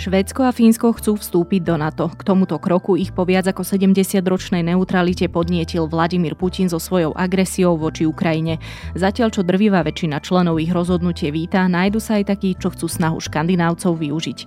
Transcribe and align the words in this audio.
Švédsko 0.00 0.48
a 0.48 0.56
Fínsko 0.56 0.96
chcú 0.96 1.20
vstúpiť 1.20 1.60
do 1.60 1.76
NATO. 1.76 2.08
K 2.08 2.24
tomuto 2.24 2.56
kroku 2.56 2.96
ich 2.96 3.12
po 3.12 3.28
viac 3.28 3.44
ako 3.52 3.60
70-ročnej 3.60 4.64
neutralite 4.64 5.28
podnietil 5.28 5.84
Vladimír 5.92 6.32
Putin 6.40 6.72
so 6.72 6.80
svojou 6.80 7.12
agresiou 7.12 7.76
voči 7.76 8.08
Ukrajine. 8.08 8.56
Zatiaľ, 8.96 9.28
čo 9.28 9.44
drvivá 9.44 9.84
väčšina 9.84 10.24
členov 10.24 10.56
ich 10.56 10.72
rozhodnutie 10.72 11.28
víta, 11.28 11.68
nájdu 11.68 12.00
sa 12.00 12.16
aj 12.16 12.32
takí, 12.32 12.56
čo 12.56 12.72
chcú 12.72 12.88
snahu 12.88 13.20
škandinávcov 13.20 14.00
využiť. 14.00 14.38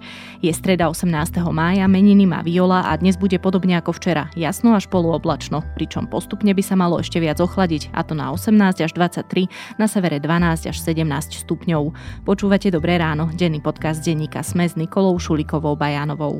Je 0.41 0.49
streda 0.49 0.89
18. 0.89 1.13
mája, 1.53 1.85
meniny 1.85 2.25
má 2.25 2.41
Viola 2.41 2.89
a 2.89 2.97
dnes 2.97 3.13
bude 3.13 3.37
podobne 3.37 3.77
ako 3.77 3.93
včera, 3.93 4.33
jasno 4.33 4.73
až 4.73 4.89
poluoblačno, 4.89 5.61
pričom 5.77 6.09
postupne 6.09 6.49
by 6.49 6.65
sa 6.65 6.73
malo 6.73 6.97
ešte 6.97 7.21
viac 7.21 7.37
ochladiť, 7.37 7.93
a 7.93 8.01
to 8.01 8.17
na 8.17 8.33
18 8.33 8.89
až 8.89 8.91
23, 8.97 9.77
na 9.77 9.85
severe 9.85 10.17
12 10.17 10.73
až 10.73 10.77
17 10.81 11.45
stupňov. 11.45 11.93
Počúvate 12.25 12.73
Dobré 12.73 12.97
ráno, 12.97 13.29
denný 13.37 13.61
podcast 13.61 14.01
denníka 14.01 14.41
Sme 14.41 14.65
s 14.65 14.73
Nikolou 14.73 15.13
Šuli 15.21 15.42
Kulikovou 15.43 15.75
Bajanovou. 15.75 16.39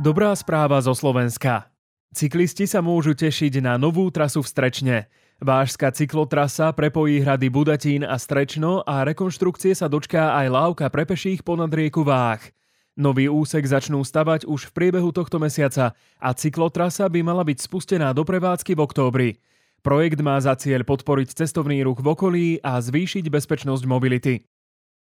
Dobrá 0.00 0.32
správa 0.32 0.80
zo 0.80 0.96
Slovenska. 0.96 1.68
Cyklisti 2.16 2.64
sa 2.64 2.80
môžu 2.80 3.12
tešiť 3.12 3.60
na 3.60 3.76
novú 3.76 4.08
trasu 4.08 4.40
v 4.40 4.48
Strečne. 4.48 4.96
Vážska 5.36 5.92
cyklotrasa 5.92 6.72
prepojí 6.72 7.20
hrady 7.20 7.52
Budatín 7.52 8.02
a 8.08 8.16
Strečno 8.16 8.80
a 8.88 9.04
rekonštrukcie 9.04 9.76
sa 9.76 9.84
dočká 9.84 10.32
aj 10.40 10.46
lávka 10.48 10.88
pre 10.88 11.04
peších 11.04 11.44
ponad 11.44 11.68
rieku 11.68 12.00
Váh. 12.08 12.40
Nový 12.96 13.28
úsek 13.28 13.68
začnú 13.68 14.00
stavať 14.00 14.48
už 14.48 14.72
v 14.72 14.74
priebehu 14.74 15.12
tohto 15.12 15.36
mesiaca 15.36 15.92
a 16.16 16.28
cyklotrasa 16.32 17.04
by 17.12 17.20
mala 17.20 17.44
byť 17.44 17.68
spustená 17.68 18.16
do 18.16 18.24
prevádzky 18.24 18.72
v 18.72 18.80
októbri. 18.80 19.28
Projekt 19.84 20.24
má 20.24 20.40
za 20.40 20.56
cieľ 20.56 20.88
podporiť 20.88 21.36
cestovný 21.36 21.84
ruch 21.84 22.00
v 22.00 22.08
okolí 22.16 22.46
a 22.64 22.80
zvýšiť 22.80 23.28
bezpečnosť 23.28 23.84
mobility. 23.84 24.48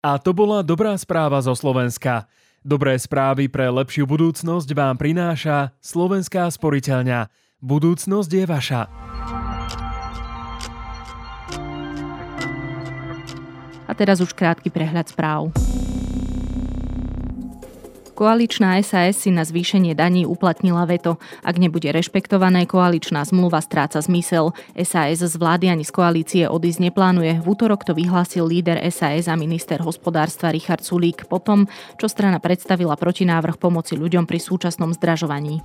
A 0.04 0.20
to 0.20 0.36
bola 0.36 0.60
dobrá 0.66 0.96
správa 0.98 1.40
zo 1.40 1.54
Slovenska. 1.56 2.28
Dobré 2.66 2.98
správy 2.98 3.46
pre 3.46 3.70
lepšiu 3.70 4.10
budúcnosť 4.10 4.68
vám 4.74 4.98
prináša 4.98 5.70
Slovenská 5.78 6.50
sporiteľňa. 6.50 7.30
Budúcnosť 7.62 8.30
je 8.34 8.44
vaša. 8.44 8.82
A 13.86 13.92
teraz 13.94 14.18
už 14.18 14.34
krátky 14.34 14.68
prehľad 14.68 15.06
správ. 15.06 15.54
Koaličná 18.16 18.80
SAS 18.80 19.20
si 19.20 19.28
na 19.28 19.44
zvýšenie 19.44 19.92
daní 19.92 20.24
uplatnila 20.24 20.88
veto. 20.88 21.20
Ak 21.44 21.60
nebude 21.60 21.92
rešpektované, 21.92 22.64
koaličná 22.64 23.20
zmluva 23.28 23.60
stráca 23.60 24.00
zmysel. 24.00 24.56
SAS 24.72 25.20
z 25.20 25.36
vlády 25.36 25.68
ani 25.68 25.84
z 25.84 25.92
koalície 25.92 26.42
odísť 26.48 26.88
neplánuje. 26.88 27.44
V 27.44 27.46
útorok 27.46 27.84
to 27.84 27.92
vyhlásil 27.92 28.48
líder 28.48 28.80
SAS 28.88 29.28
a 29.28 29.36
minister 29.36 29.84
hospodárstva 29.84 30.48
Richard 30.48 30.80
Sulík 30.80 31.28
po 31.28 31.44
tom, 31.44 31.68
čo 32.00 32.08
strana 32.08 32.40
predstavila 32.40 32.96
protinávrh 32.96 33.60
pomoci 33.60 34.00
ľuďom 34.00 34.24
pri 34.24 34.40
súčasnom 34.40 34.96
zdražovaní. 34.96 35.60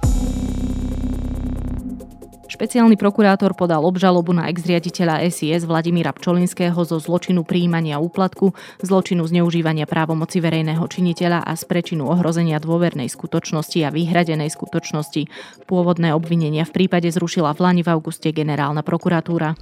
Špeciálny 2.51 2.99
prokurátor 2.99 3.55
podal 3.55 3.79
obžalobu 3.87 4.35
na 4.35 4.51
ex-riaditeľa 4.51 5.23
SIS 5.31 5.63
Vladimíra 5.63 6.11
Pčolinského 6.11 6.75
zo 6.83 6.99
zločinu 6.99 7.47
príjmania 7.47 7.95
úplatku, 8.03 8.51
zločinu 8.83 9.23
zneužívania 9.23 9.87
právomoci 9.87 10.43
verejného 10.43 10.83
činiteľa 10.83 11.47
a 11.47 11.55
z 11.55 11.63
prečinu 11.63 12.11
ohrozenia 12.11 12.59
dôvernej 12.59 13.07
skutočnosti 13.07 13.79
a 13.87 13.93
vyhradenej 13.95 14.51
skutočnosti. 14.51 15.31
Pôvodné 15.63 16.11
obvinenia 16.11 16.67
v 16.67 16.75
prípade 16.75 17.07
zrušila 17.07 17.55
v 17.55 17.59
Lani 17.63 17.81
v 17.87 17.95
auguste 17.95 18.35
generálna 18.35 18.83
prokuratúra. 18.83 19.55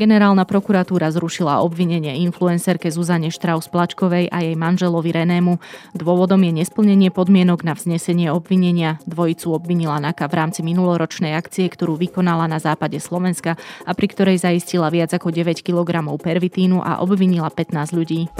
Generálna 0.00 0.48
prokuratúra 0.48 1.12
zrušila 1.12 1.60
obvinenie 1.60 2.24
influencerke 2.24 2.88
Zuzane 2.88 3.28
Štraus-Plačkovej 3.28 4.32
a 4.32 4.40
jej 4.40 4.56
manželovi 4.56 5.12
Renému. 5.12 5.60
Dôvodom 5.92 6.40
je 6.40 6.56
nesplnenie 6.56 7.12
podmienok 7.12 7.60
na 7.68 7.76
vznesenie 7.76 8.32
obvinenia. 8.32 8.96
Dvojicu 9.04 9.52
obvinila 9.52 10.00
NAKA 10.00 10.24
v 10.32 10.34
rámci 10.40 10.64
minuloročnej 10.64 11.36
akcie, 11.36 11.68
ktorú 11.68 12.00
vykonala 12.00 12.48
na 12.48 12.56
západe 12.56 12.96
Slovenska 12.96 13.60
a 13.84 13.92
pri 13.92 14.08
ktorej 14.08 14.40
zaistila 14.40 14.88
viac 14.88 15.12
ako 15.12 15.36
9 15.36 15.60
kg 15.60 16.00
pervitínu 16.16 16.80
a 16.80 17.04
obvinila 17.04 17.52
15 17.52 17.92
ľudí. 17.92 18.32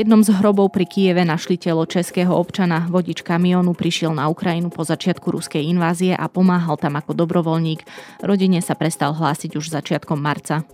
Jednom 0.00 0.24
z 0.24 0.32
hrobov 0.32 0.72
pri 0.72 0.88
Kieve 0.88 1.28
našli 1.28 1.60
telo 1.60 1.84
českého 1.84 2.32
občana. 2.32 2.88
Vodič 2.88 3.20
kamionu 3.20 3.76
prišiel 3.76 4.16
na 4.16 4.32
Ukrajinu 4.32 4.72
po 4.72 4.80
začiatku 4.80 5.28
ruskej 5.28 5.60
invázie 5.60 6.16
a 6.16 6.24
pomáhal 6.24 6.80
tam 6.80 6.96
ako 6.96 7.12
dobrovoľník. 7.12 7.84
Rodine 8.24 8.64
sa 8.64 8.72
prestal 8.72 9.12
hlásiť 9.12 9.60
už 9.60 9.68
začiatkom 9.68 10.16
marca. 10.16 10.64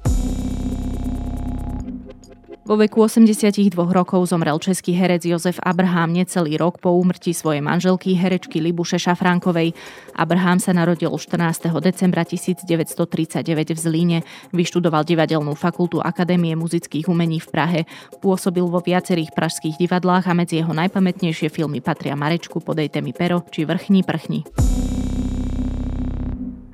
Vo 2.67 2.75
veku 2.75 3.07
82 3.07 3.71
rokov 3.79 4.27
zomrel 4.27 4.59
český 4.59 4.91
herec 4.91 5.23
Jozef 5.23 5.63
Abraham 5.63 6.11
necelý 6.19 6.59
rok 6.59 6.83
po 6.83 6.99
úmrtí 6.99 7.31
svojej 7.31 7.63
manželky 7.63 8.19
herečky 8.19 8.59
Libuše 8.59 8.99
Šafránkovej. 8.99 9.71
Abraham 10.19 10.59
sa 10.59 10.75
narodil 10.75 11.07
14. 11.15 11.71
decembra 11.79 12.27
1939 12.27 13.47
v 13.71 13.79
Zlíne, 13.79 14.19
vyštudoval 14.51 15.07
divadelnú 15.07 15.55
fakultu 15.55 16.03
Akadémie 16.03 16.59
muzických 16.59 17.07
umení 17.07 17.39
v 17.39 17.49
Prahe, 17.55 17.81
pôsobil 18.19 18.67
vo 18.67 18.83
viacerých 18.83 19.31
pražských 19.31 19.79
divadlách 19.79 20.27
a 20.27 20.35
medzi 20.35 20.59
jeho 20.59 20.75
najpamätnejšie 20.75 21.47
filmy 21.55 21.79
patria 21.79 22.19
Marečku, 22.19 22.59
Podejte 22.59 22.99
mi 22.99 23.15
pero 23.15 23.47
či 23.47 23.63
Vrchní 23.63 24.03
prchni. 24.03 24.43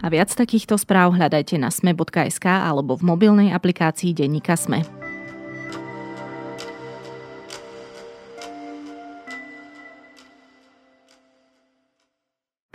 A 0.01 0.09
viac 0.09 0.33
takýchto 0.33 0.81
správ 0.81 1.13
hľadajte 1.21 1.61
na 1.61 1.69
sme.sk 1.69 2.49
alebo 2.49 2.97
v 2.97 3.05
mobilnej 3.05 3.53
aplikácii 3.53 4.17
Denníka 4.17 4.57
Sme. 4.57 5.02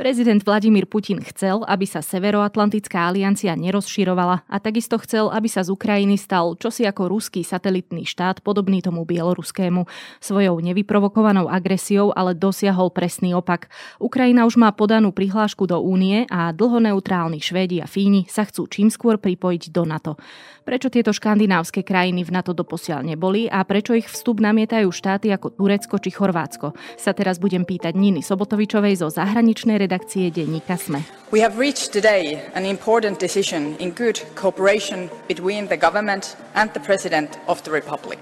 Prezident 0.07 0.39
Vladimír 0.39 0.87
Putin 0.87 1.19
chcel, 1.19 1.67
aby 1.67 1.83
sa 1.83 1.99
Severoatlantická 1.99 3.11
aliancia 3.11 3.51
nerozširovala 3.59 4.47
a 4.47 4.55
takisto 4.55 4.95
chcel, 5.03 5.27
aby 5.27 5.51
sa 5.51 5.67
z 5.67 5.75
Ukrajiny 5.75 6.15
stal 6.15 6.55
čosi 6.55 6.87
ako 6.87 7.11
ruský 7.11 7.43
satelitný 7.43 8.07
štát 8.07 8.39
podobný 8.39 8.79
tomu 8.79 9.03
bieloruskému. 9.03 9.83
Svojou 10.23 10.63
nevyprovokovanou 10.63 11.51
agresiou 11.51 12.15
ale 12.15 12.39
dosiahol 12.39 12.87
presný 12.87 13.35
opak. 13.35 13.67
Ukrajina 13.99 14.47
už 14.47 14.55
má 14.55 14.71
podanú 14.71 15.11
prihlášku 15.11 15.67
do 15.67 15.75
únie 15.83 16.23
a 16.31 16.55
dlhoneutrálni 16.55 17.43
Švédi 17.43 17.83
a 17.83 17.87
Fíni 17.91 18.31
sa 18.31 18.47
chcú 18.47 18.63
čím 18.71 18.87
skôr 18.87 19.19
pripojiť 19.19 19.75
do 19.75 19.83
NATO. 19.83 20.15
Prečo 20.63 20.87
tieto 20.87 21.11
škandinávske 21.11 21.83
krajiny 21.83 22.23
v 22.23 22.31
NATO 22.31 22.55
doposiaľ 22.55 23.03
neboli 23.03 23.51
a 23.51 23.59
prečo 23.67 23.91
ich 23.91 24.07
vstup 24.07 24.39
namietajú 24.39 24.87
štáty 24.87 25.31
ako 25.35 25.55
Turecko 25.55 25.95
či 25.99 26.11
Chorvátsko, 26.15 26.75
sa 26.95 27.11
teraz 27.11 27.39
budem 27.39 27.63
pýtať 27.63 27.95
Niny 27.95 28.19
Sobotovičovej 28.19 28.99
zo 28.99 29.07
zahraničnej 29.07 29.79
redakcie 29.79 29.95
denníka 29.99 30.77
SME. 30.77 31.03
We 31.31 31.41
have 31.41 31.57
reached 31.57 31.91
today 31.91 32.41
an 32.55 32.65
important 32.65 33.19
decision 33.19 33.75
in 33.77 33.91
good 33.91 34.21
cooperation 34.35 35.09
between 35.27 35.67
the 35.67 35.77
government 35.77 36.37
and 36.55 36.71
the 36.73 36.79
President 36.79 37.37
of 37.47 37.61
the 37.63 37.71
Republic. 37.71 38.19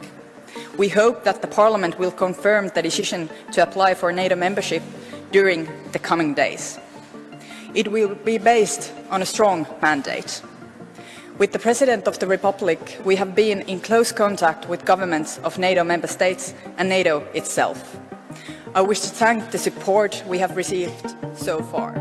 We 0.77 0.89
hope 0.89 1.23
that 1.23 1.41
the 1.41 1.47
Parliament 1.47 1.99
will 1.99 2.11
confirm 2.11 2.69
the 2.69 2.81
decision 2.81 3.29
to 3.51 3.61
apply 3.61 3.93
for 3.93 4.11
NATO 4.11 4.35
membership 4.35 4.81
during 5.31 5.67
the 5.91 5.99
coming 5.99 6.33
days. 6.33 6.79
It 7.73 7.91
will 7.91 8.15
be 8.15 8.37
based 8.37 8.91
on 9.09 9.21
a 9.21 9.25
strong 9.25 9.67
mandate. 9.81 10.41
With 11.37 11.51
the 11.51 11.59
President 11.59 12.07
of 12.07 12.19
the 12.19 12.27
Republic, 12.27 12.79
we 13.03 13.17
have 13.17 13.35
been 13.35 13.61
in 13.67 13.81
close 13.81 14.13
contact 14.13 14.69
with 14.69 14.85
governments 14.85 15.37
of 15.43 15.59
NATO 15.59 15.83
member 15.83 16.07
states 16.07 16.53
and 16.77 16.87
NATO 16.87 17.19
itself. 17.33 17.99
I 18.75 18.81
wish 18.83 18.99
to 18.99 19.07
thank 19.07 19.55
the 19.55 19.57
support 19.57 20.19
we 20.27 20.35
have 20.43 20.59
received 20.59 21.15
so 21.31 21.63
far. 21.63 21.95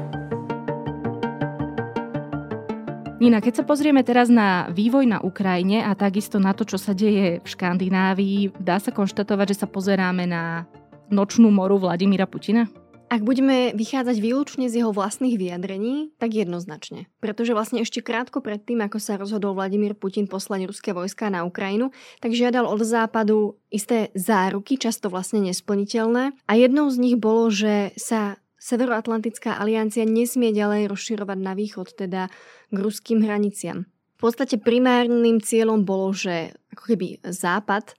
Nina, 3.23 3.39
keď 3.39 3.63
sa 3.63 3.65
pozrieme 3.65 4.03
teraz 4.03 4.27
na 4.27 4.67
vývoj 4.75 5.07
na 5.07 5.23
Ukrajine 5.23 5.87
a 5.87 5.95
takisto 5.95 6.43
na 6.43 6.51
to, 6.51 6.67
čo 6.67 6.75
sa 6.75 6.91
deje 6.91 7.39
v 7.39 7.47
Škandinávii, 7.47 8.59
dá 8.59 8.83
sa 8.83 8.91
konštatovať, 8.91 9.55
že 9.55 9.61
sa 9.63 9.71
pozeráme 9.71 10.27
na 10.27 10.67
nočnú 11.15 11.47
moru 11.55 11.79
Vladimíra 11.79 12.27
Putina? 12.27 12.67
Ak 13.13 13.21
budeme 13.21 13.77
vychádzať 13.77 14.17
výlučne 14.19 14.67
z 14.67 14.83
jeho 14.83 14.91
vlastných 14.91 15.37
vyjadrení, 15.37 16.17
tak 16.17 16.35
jednoznačne. 16.35 17.07
Pretože 17.21 17.53
vlastne 17.53 17.85
ešte 17.85 18.01
krátko 18.01 18.41
pred 18.41 18.59
tým, 18.59 18.83
ako 18.83 18.99
sa 18.99 19.21
rozhodol 19.21 19.55
Vladimír 19.55 19.95
Putin 19.95 20.27
poslať 20.27 20.67
ruské 20.67 20.91
vojska 20.97 21.29
na 21.29 21.45
Ukrajinu, 21.45 21.93
tak 22.19 22.33
žiadal 22.33 22.65
od 22.65 22.81
západu 22.83 23.61
isté 23.69 24.09
záruky, 24.17 24.81
často 24.81 25.13
vlastne 25.13 25.45
nesplniteľné. 25.45 26.35
A 26.49 26.53
jednou 26.57 26.89
z 26.89 26.97
nich 26.99 27.17
bolo, 27.21 27.53
že 27.53 27.93
sa 27.95 28.41
Severoatlantická 28.65 29.61
aliancia 29.61 30.09
nesmie 30.09 30.49
ďalej 30.49 30.89
rozširovať 30.89 31.37
na 31.37 31.53
východ, 31.53 31.93
teda 32.01 32.33
k 32.73 32.77
ruským 32.81 33.21
hraniciam. 33.21 33.85
V 34.17 34.33
podstate 34.33 34.57
primárnym 34.57 35.37
cieľom 35.45 35.85
bolo, 35.85 36.17
že 36.17 36.57
ako 36.73 36.97
keby 36.97 37.21
západ 37.29 37.93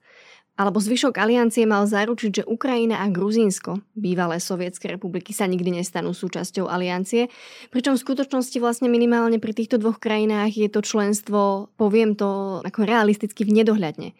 alebo 0.56 0.80
zvyšok 0.80 1.20
aliancie 1.20 1.68
mal 1.68 1.84
zaručiť, 1.84 2.42
že 2.42 2.48
Ukrajina 2.48 3.04
a 3.04 3.12
Gruzínsko, 3.12 3.84
bývalé 3.92 4.40
sovietské 4.40 4.88
republiky, 4.88 5.36
sa 5.36 5.44
nikdy 5.44 5.80
nestanú 5.80 6.16
súčasťou 6.16 6.64
aliancie, 6.64 7.28
pričom 7.68 7.92
v 7.94 8.04
skutočnosti 8.08 8.56
vlastne 8.56 8.88
minimálne 8.88 9.36
pri 9.36 9.52
týchto 9.52 9.76
dvoch 9.76 10.00
krajinách 10.00 10.56
je 10.56 10.68
to 10.72 10.80
členstvo, 10.80 11.68
poviem 11.76 12.16
to 12.16 12.60
ako 12.64 12.88
realisticky 12.88 13.44
v 13.44 13.62
nedohľadne. 13.62 14.16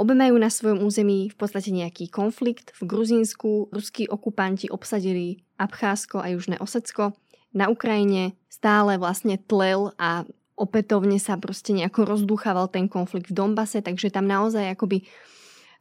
Obe 0.00 0.16
majú 0.16 0.40
na 0.40 0.48
svojom 0.48 0.80
území 0.86 1.28
v 1.28 1.36
podstate 1.36 1.68
nejaký 1.68 2.08
konflikt. 2.08 2.72
V 2.80 2.88
Gruzínsku 2.88 3.68
ruskí 3.68 4.08
okupanti 4.08 4.72
obsadili 4.72 5.44
Abcházsko 5.60 6.24
a 6.24 6.32
Južné 6.32 6.56
Osecko. 6.64 7.12
Na 7.52 7.68
Ukrajine 7.68 8.32
stále 8.48 8.96
vlastne 8.96 9.36
tlel 9.36 9.92
a 10.00 10.24
opätovne 10.56 11.20
sa 11.20 11.36
proste 11.36 11.76
nejako 11.76 12.08
rozduchával 12.08 12.72
ten 12.72 12.88
konflikt 12.88 13.28
v 13.28 13.36
Donbase, 13.36 13.84
takže 13.84 14.08
tam 14.08 14.24
naozaj 14.24 14.72
akoby 14.72 15.04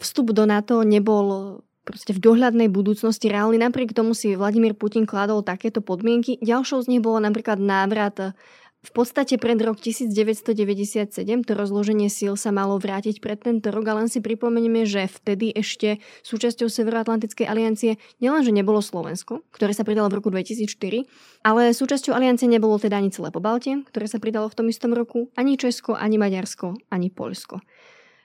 vstup 0.01 0.33
do 0.33 0.49
NATO 0.49 0.81
nebol 0.81 1.61
proste 1.85 2.13
v 2.13 2.21
dohľadnej 2.21 2.69
budúcnosti 2.69 3.29
reálny. 3.29 3.57
Napriek 3.57 3.93
tomu 3.93 4.13
si 4.13 4.37
Vladimír 4.37 4.77
Putin 4.77 5.09
kladol 5.09 5.41
takéto 5.41 5.81
podmienky. 5.81 6.37
Ďalšou 6.41 6.85
z 6.85 6.89
nich 6.97 7.01
bolo 7.01 7.17
napríklad 7.21 7.57
návrat 7.57 8.33
v 8.81 8.91
podstate 8.97 9.37
pred 9.37 9.61
rok 9.61 9.77
1997 9.77 11.21
to 11.45 11.53
rozloženie 11.53 12.09
síl 12.09 12.33
sa 12.33 12.49
malo 12.49 12.81
vrátiť 12.81 13.21
pred 13.21 13.37
tento 13.37 13.69
rok, 13.69 13.85
ale 13.85 14.05
len 14.05 14.09
si 14.09 14.25
pripomenieme, 14.25 14.89
že 14.89 15.05
vtedy 15.05 15.53
ešte 15.53 16.01
súčasťou 16.25 16.65
Severoatlantickej 16.65 17.45
aliancie 17.45 18.01
nielenže 18.17 18.49
nebolo 18.49 18.81
Slovensko, 18.81 19.45
ktoré 19.53 19.77
sa 19.77 19.85
pridalo 19.85 20.09
v 20.09 20.17
roku 20.17 20.33
2004, 20.33 21.05
ale 21.45 21.77
súčasťou 21.77 22.17
aliancie 22.17 22.49
nebolo 22.49 22.81
teda 22.81 22.97
ani 22.97 23.13
celé 23.13 23.29
Pobaltie, 23.29 23.85
ktoré 23.85 24.09
sa 24.09 24.17
pridalo 24.17 24.49
v 24.49 24.57
tom 24.57 24.65
istom 24.65 24.97
roku, 24.97 25.29
ani 25.37 25.61
Česko, 25.61 25.93
ani 25.93 26.17
Maďarsko, 26.17 26.73
ani 26.89 27.13
Poľsko 27.13 27.61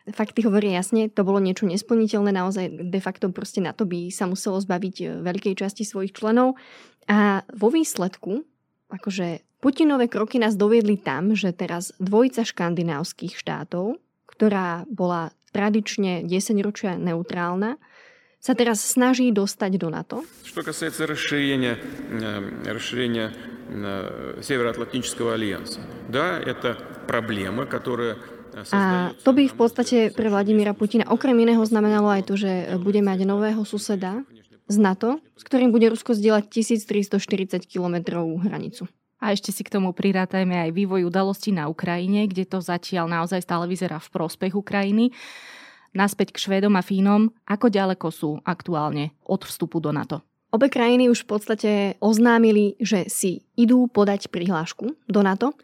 Fakty 0.10 0.42
hovorí 0.42 0.74
jasne, 0.74 1.14
to 1.14 1.22
bolo 1.22 1.38
niečo 1.38 1.70
nesplniteľné, 1.70 2.34
naozaj 2.34 2.90
de 2.90 3.00
facto 3.02 3.30
proste 3.30 3.62
na 3.62 3.70
to 3.70 3.86
by 3.86 4.10
sa 4.10 4.26
muselo 4.26 4.58
zbaviť 4.58 5.22
veľkej 5.22 5.54
časti 5.54 5.86
svojich 5.86 6.18
členov. 6.18 6.58
A 7.06 7.46
vo 7.54 7.70
výsledku, 7.70 8.42
akože 8.90 9.46
Putinové 9.62 10.10
kroky 10.10 10.42
nás 10.42 10.58
doviedli 10.58 10.98
tam, 10.98 11.38
že 11.38 11.54
teraz 11.54 11.94
dvojica 12.02 12.42
škandinávskych 12.42 13.38
štátov, 13.38 14.02
ktorá 14.26 14.90
bola 14.90 15.30
tradične 15.54 16.26
10 16.26 16.66
ročia 16.66 16.98
neutrálna, 16.98 17.78
sa 18.42 18.58
teraz 18.58 18.82
snaží 18.82 19.30
dostať 19.30 19.72
do 19.78 19.94
NATO. 19.94 20.26
Что 20.42 20.66
касается 20.66 21.06
расширения, 21.06 21.78
расширения 22.66 23.30
Североатлантического 24.42 25.38
альянса, 25.38 25.86
да, 26.10 26.42
это 26.42 26.82
проблема, 27.06 27.70
которая 27.70 28.18
a 28.73 29.13
to 29.21 29.31
by 29.37 29.45
v 29.49 29.57
podstate 29.57 29.99
pre 30.17 30.33
Vladimíra 30.33 30.73
Putina 30.73 31.05
okrem 31.13 31.37
iného 31.37 31.61
znamenalo 31.67 32.09
aj 32.09 32.23
to, 32.25 32.35
že 32.41 32.81
bude 32.81 33.05
mať 33.05 33.29
nového 33.29 33.61
suseda 33.69 34.25
z 34.67 34.77
NATO, 34.81 35.21
s 35.37 35.43
ktorým 35.45 35.71
bude 35.71 35.93
Rusko 35.93 36.17
zdieľať 36.17 36.49
1340 36.51 37.69
kilometrovú 37.69 38.41
hranicu. 38.43 38.89
A 39.17 39.33
ešte 39.33 39.49
si 39.49 39.65
k 39.65 39.73
tomu 39.73 39.97
prirátajme 39.97 40.69
aj 40.69 40.71
vývoj 40.77 41.09
udalostí 41.09 41.49
na 41.49 41.73
Ukrajine, 41.73 42.29
kde 42.29 42.45
to 42.45 42.61
zatiaľ 42.61 43.09
naozaj 43.09 43.41
stále 43.41 43.65
vyzerá 43.65 43.97
v 43.97 44.13
prospech 44.13 44.53
Ukrajiny. 44.53 45.13
Naspäť 45.97 46.37
k 46.37 46.43
Švédom 46.45 46.77
a 46.77 46.85
Fínom, 46.85 47.33
ako 47.49 47.73
ďaleko 47.73 48.09
sú 48.13 48.31
aktuálne 48.45 49.17
od 49.25 49.41
vstupu 49.41 49.81
do 49.81 49.89
NATO? 49.89 50.21
Obe 50.53 50.69
krajiny 50.69 51.09
už 51.09 51.25
v 51.25 51.31
podstate 51.33 51.71
oznámili, 52.01 52.77
že 52.77 53.09
si 53.09 53.45
idú 53.57 53.89
podať 53.89 54.29
prihlášku 54.29 54.93
do 55.09 55.21
NATO. 55.25 55.57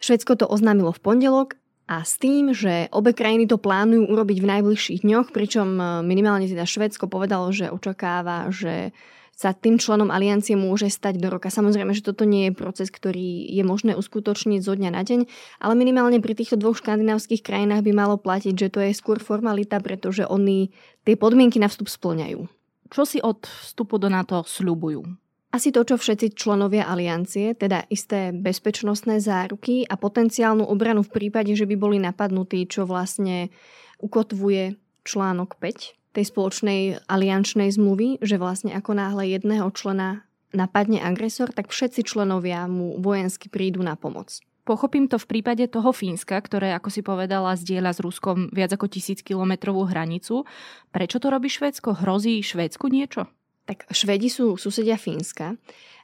Švedsko 0.00 0.36
to 0.36 0.48
oznámilo 0.48 0.92
v 0.96 1.00
pondelok 1.00 1.59
a 1.90 2.06
s 2.06 2.22
tým, 2.22 2.54
že 2.54 2.86
obe 2.94 3.10
krajiny 3.10 3.50
to 3.50 3.58
plánujú 3.58 4.06
urobiť 4.06 4.38
v 4.38 4.50
najbližších 4.54 5.02
dňoch, 5.02 5.34
pričom 5.34 5.66
minimálne 6.06 6.46
teda 6.46 6.62
Švedsko 6.62 7.10
povedalo, 7.10 7.50
že 7.50 7.66
očakáva, 7.66 8.46
že 8.54 8.94
sa 9.34 9.56
tým 9.56 9.80
členom 9.80 10.12
aliancie 10.12 10.52
môže 10.52 10.86
stať 10.92 11.16
do 11.16 11.32
roka. 11.32 11.48
Samozrejme, 11.48 11.96
že 11.96 12.04
toto 12.04 12.28
nie 12.28 12.52
je 12.52 12.54
proces, 12.54 12.92
ktorý 12.92 13.48
je 13.48 13.64
možné 13.64 13.96
uskutočniť 13.96 14.60
zo 14.60 14.76
dňa 14.76 14.90
na 14.92 15.02
deň, 15.02 15.26
ale 15.64 15.74
minimálne 15.74 16.20
pri 16.20 16.36
týchto 16.36 16.60
dvoch 16.60 16.76
škandinávskych 16.78 17.40
krajinách 17.40 17.82
by 17.82 17.92
malo 17.96 18.20
platiť, 18.20 18.54
že 18.54 18.68
to 18.68 18.84
je 18.84 18.92
skôr 18.92 19.16
formalita, 19.16 19.80
pretože 19.80 20.28
oni 20.28 20.70
tie 21.08 21.16
podmienky 21.16 21.56
na 21.56 21.72
vstup 21.72 21.88
splňajú. 21.88 22.46
Čo 22.92 23.02
si 23.02 23.18
od 23.18 23.48
vstupu 23.48 23.96
do 23.96 24.12
NATO 24.12 24.44
sľubujú? 24.44 25.08
Asi 25.50 25.74
to, 25.74 25.82
čo 25.82 25.98
všetci 25.98 26.38
členovia 26.38 26.86
aliancie, 26.86 27.58
teda 27.58 27.82
isté 27.90 28.30
bezpečnostné 28.30 29.18
záruky 29.18 29.82
a 29.82 29.98
potenciálnu 29.98 30.62
obranu 30.62 31.02
v 31.02 31.10
prípade, 31.10 31.58
že 31.58 31.66
by 31.66 31.74
boli 31.74 31.98
napadnutí, 31.98 32.70
čo 32.70 32.86
vlastne 32.86 33.50
ukotvuje 33.98 34.78
článok 35.02 35.58
5 35.58 36.14
tej 36.14 36.24
spoločnej 36.26 36.80
aliančnej 37.10 37.66
zmluvy, 37.66 38.22
že 38.22 38.38
vlastne 38.38 38.78
ako 38.78 38.94
náhle 38.94 39.26
jedného 39.34 39.66
člena 39.74 40.22
napadne 40.54 41.02
agresor, 41.02 41.50
tak 41.50 41.70
všetci 41.70 42.06
členovia 42.06 42.66
mu 42.70 42.98
vojensky 43.02 43.50
prídu 43.50 43.82
na 43.82 43.98
pomoc. 43.98 44.38
Pochopím 44.62 45.10
to 45.10 45.18
v 45.18 45.26
prípade 45.26 45.66
toho 45.66 45.90
Fínska, 45.90 46.38
ktoré, 46.38 46.70
ako 46.78 46.94
si 46.94 47.02
povedala, 47.02 47.58
zdieľa 47.58 47.90
s 47.90 48.02
Ruskom 48.02 48.54
viac 48.54 48.70
ako 48.70 48.86
tisíc 48.86 49.18
kilometrovú 49.26 49.82
hranicu. 49.90 50.46
Prečo 50.94 51.18
to 51.18 51.26
robí 51.26 51.50
Švédsko? 51.50 51.98
Hrozí 51.98 52.38
Švédsku 52.38 52.86
niečo? 52.86 53.26
Tak 53.68 53.86
Švedi 53.92 54.32
sú 54.32 54.56
susedia 54.56 54.96
Fínska 54.96 55.54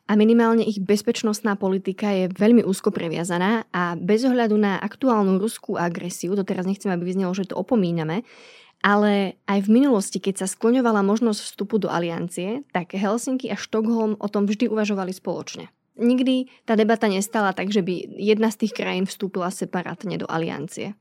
a 0.07 0.13
minimálne 0.15 0.63
ich 0.63 0.79
bezpečnostná 0.79 1.59
politika 1.59 2.15
je 2.15 2.31
veľmi 2.31 2.63
úzko 2.63 2.95
previazaná 2.95 3.67
a 3.75 3.99
bez 3.99 4.23
ohľadu 4.23 4.55
na 4.55 4.79
aktuálnu 4.79 5.43
ruskú 5.43 5.75
agresiu, 5.75 6.39
to 6.39 6.47
teraz 6.47 6.63
nechcem, 6.63 6.95
aby 6.95 7.11
vyznelo, 7.11 7.35
že 7.35 7.51
to 7.51 7.59
opomíname, 7.59 8.23
ale 8.87 9.43
aj 9.51 9.67
v 9.67 9.73
minulosti, 9.83 10.23
keď 10.23 10.45
sa 10.45 10.47
skloňovala 10.47 11.03
možnosť 11.03 11.41
vstupu 11.43 11.83
do 11.83 11.91
aliancie, 11.91 12.63
tak 12.71 12.95
Helsinki 12.95 13.51
a 13.51 13.59
Štokholm 13.59 14.15
o 14.23 14.29
tom 14.31 14.47
vždy 14.47 14.71
uvažovali 14.71 15.11
spoločne. 15.11 15.67
Nikdy 15.97 16.69
tá 16.69 16.77
debata 16.77 17.09
nestala 17.09 17.57
tak, 17.57 17.73
že 17.73 17.81
by 17.81 18.21
jedna 18.21 18.53
z 18.53 18.63
tých 18.63 18.77
krajín 18.77 19.09
vstúpila 19.09 19.49
separátne 19.49 20.21
do 20.21 20.29
aliancie. 20.29 20.93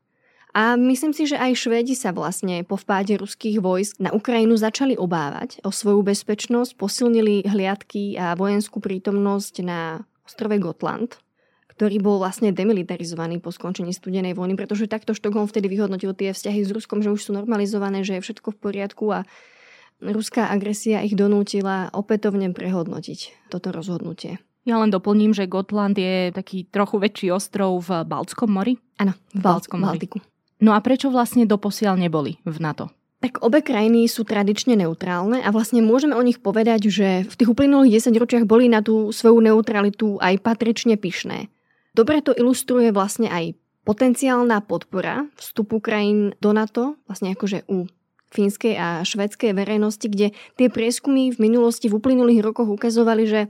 A 0.56 0.80
myslím 0.80 1.12
si, 1.12 1.28
že 1.28 1.36
aj 1.36 1.68
Švédi 1.68 2.00
sa 2.00 2.16
vlastne 2.16 2.64
po 2.64 2.80
vpáde 2.80 3.20
ruských 3.20 3.60
vojsk 3.60 4.00
na 4.00 4.16
Ukrajinu 4.16 4.56
začali 4.56 4.96
obávať 4.96 5.60
o 5.68 5.70
svoju 5.70 6.00
bezpečnosť, 6.00 6.80
posilnili 6.80 7.44
hliadky 7.44 8.16
a 8.16 8.40
vojenskú 8.40 8.80
prítomnosť 8.80 9.54
na 9.68 10.08
ostrove 10.24 10.56
Gotland, 10.56 11.20
ktorý 11.76 12.00
bol 12.00 12.24
vlastne 12.24 12.56
demilitarizovaný 12.56 13.44
po 13.44 13.52
skončení 13.52 13.92
studenej 13.92 14.32
vojny, 14.32 14.56
pretože 14.56 14.88
takto 14.88 15.12
Štokholm 15.12 15.52
vtedy 15.52 15.68
vyhodnotil 15.68 16.16
tie 16.16 16.32
vzťahy 16.32 16.64
s 16.64 16.72
Ruskom, 16.72 17.04
že 17.04 17.12
už 17.12 17.20
sú 17.20 17.32
normalizované, 17.36 18.08
že 18.08 18.16
je 18.16 18.24
všetko 18.24 18.56
v 18.56 18.60
poriadku 18.64 19.12
a 19.12 19.28
ruská 20.00 20.48
agresia 20.48 21.04
ich 21.04 21.20
donútila 21.20 21.92
opätovne 21.92 22.56
prehodnotiť 22.56 23.52
toto 23.52 23.76
rozhodnutie. 23.76 24.40
Ja 24.64 24.80
len 24.80 24.88
doplním, 24.88 25.36
že 25.36 25.52
Gotland 25.52 26.00
je 26.00 26.32
taký 26.32 26.64
trochu 26.72 26.96
väčší 26.98 27.28
ostrov 27.36 27.86
v 27.86 28.08
Baltskom 28.08 28.56
mori. 28.56 28.80
Áno, 28.98 29.12
v, 29.36 29.44
Baltskom. 29.44 29.84
Baltiku. 29.84 30.24
No 30.64 30.72
a 30.72 30.80
prečo 30.80 31.12
vlastne 31.12 31.44
doposiaľ 31.44 32.00
neboli 32.00 32.40
v 32.48 32.58
NATO? 32.64 32.92
Tak 33.20 33.42
obe 33.42 33.66
krajiny 33.66 34.06
sú 34.06 34.22
tradične 34.22 34.78
neutrálne 34.78 35.42
a 35.42 35.50
vlastne 35.50 35.82
môžeme 35.82 36.14
o 36.14 36.22
nich 36.22 36.38
povedať, 36.38 36.92
že 36.94 37.26
v 37.26 37.34
tých 37.34 37.50
uplynulých 37.50 37.98
10 37.98 38.22
ročiach 38.22 38.46
boli 38.46 38.70
na 38.70 38.86
tú 38.86 39.10
svoju 39.10 39.42
neutralitu 39.42 40.22
aj 40.22 40.46
patrične 40.46 40.94
pyšné. 41.00 41.50
Dobre 41.96 42.22
to 42.22 42.36
ilustruje 42.36 42.92
vlastne 42.92 43.32
aj 43.32 43.56
potenciálna 43.88 44.62
podpora 44.68 45.26
vstupu 45.40 45.80
krajín 45.80 46.36
do 46.44 46.52
NATO, 46.52 47.00
vlastne 47.08 47.32
akože 47.32 47.66
u 47.72 47.88
fínskej 48.36 48.76
a 48.76 48.88
švedskej 49.08 49.56
verejnosti, 49.56 50.04
kde 50.04 50.36
tie 50.60 50.68
prieskumy 50.68 51.32
v 51.32 51.40
minulosti 51.40 51.88
v 51.88 51.98
uplynulých 51.98 52.44
rokoch 52.44 52.68
ukazovali, 52.68 53.24
že 53.24 53.42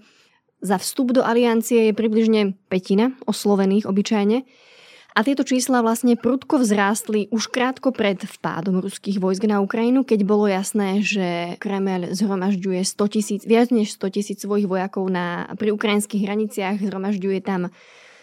za 0.62 0.78
vstup 0.78 1.18
do 1.18 1.26
aliancie 1.26 1.90
je 1.90 1.94
približne 1.98 2.54
petina 2.70 3.18
oslovených 3.26 3.90
obyčajne. 3.90 4.46
A 5.16 5.24
tieto 5.24 5.48
čísla 5.48 5.80
vlastne 5.80 6.20
prudko 6.20 6.60
vzrástli 6.60 7.32
už 7.32 7.48
krátko 7.48 7.96
pred 7.96 8.20
vpádom 8.20 8.84
ruských 8.84 9.24
vojsk 9.24 9.48
na 9.48 9.64
Ukrajinu, 9.64 10.04
keď 10.04 10.28
bolo 10.28 10.44
jasné, 10.44 11.00
že 11.00 11.56
Kreml 11.64 12.12
zhromažďuje 12.12 12.84
100 12.84 13.16
tisíc, 13.16 13.42
viac 13.48 13.72
než 13.72 13.96
100 13.96 14.12
tisíc 14.12 14.38
svojich 14.44 14.68
vojakov 14.68 15.08
na, 15.08 15.48
pri 15.56 15.72
ukrajinských 15.72 16.20
hraniciach, 16.20 16.84
zhromažďuje 16.84 17.40
tam 17.48 17.72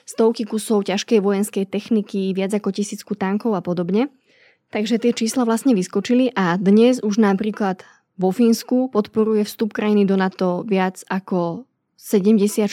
stovky 0.05 0.45
kusov 0.45 0.85
ťažkej 0.85 1.25
vojenskej 1.25 1.65
techniky, 1.65 2.37
viac 2.37 2.53
ako 2.53 2.69
tisícku 2.69 3.17
tankov 3.17 3.57
a 3.57 3.65
podobne. 3.65 4.13
Takže 4.69 5.01
tie 5.01 5.17
čísla 5.17 5.49
vlastne 5.49 5.73
vyskočili 5.73 6.37
a 6.37 6.61
dnes 6.61 7.01
už 7.01 7.17
napríklad 7.17 7.89
vo 8.21 8.37
Fínsku 8.37 8.93
podporuje 8.93 9.49
vstup 9.49 9.73
krajiny 9.73 10.05
do 10.05 10.21
NATO 10.21 10.61
viac 10.69 11.01
ako 11.09 11.65
76% 11.97 12.69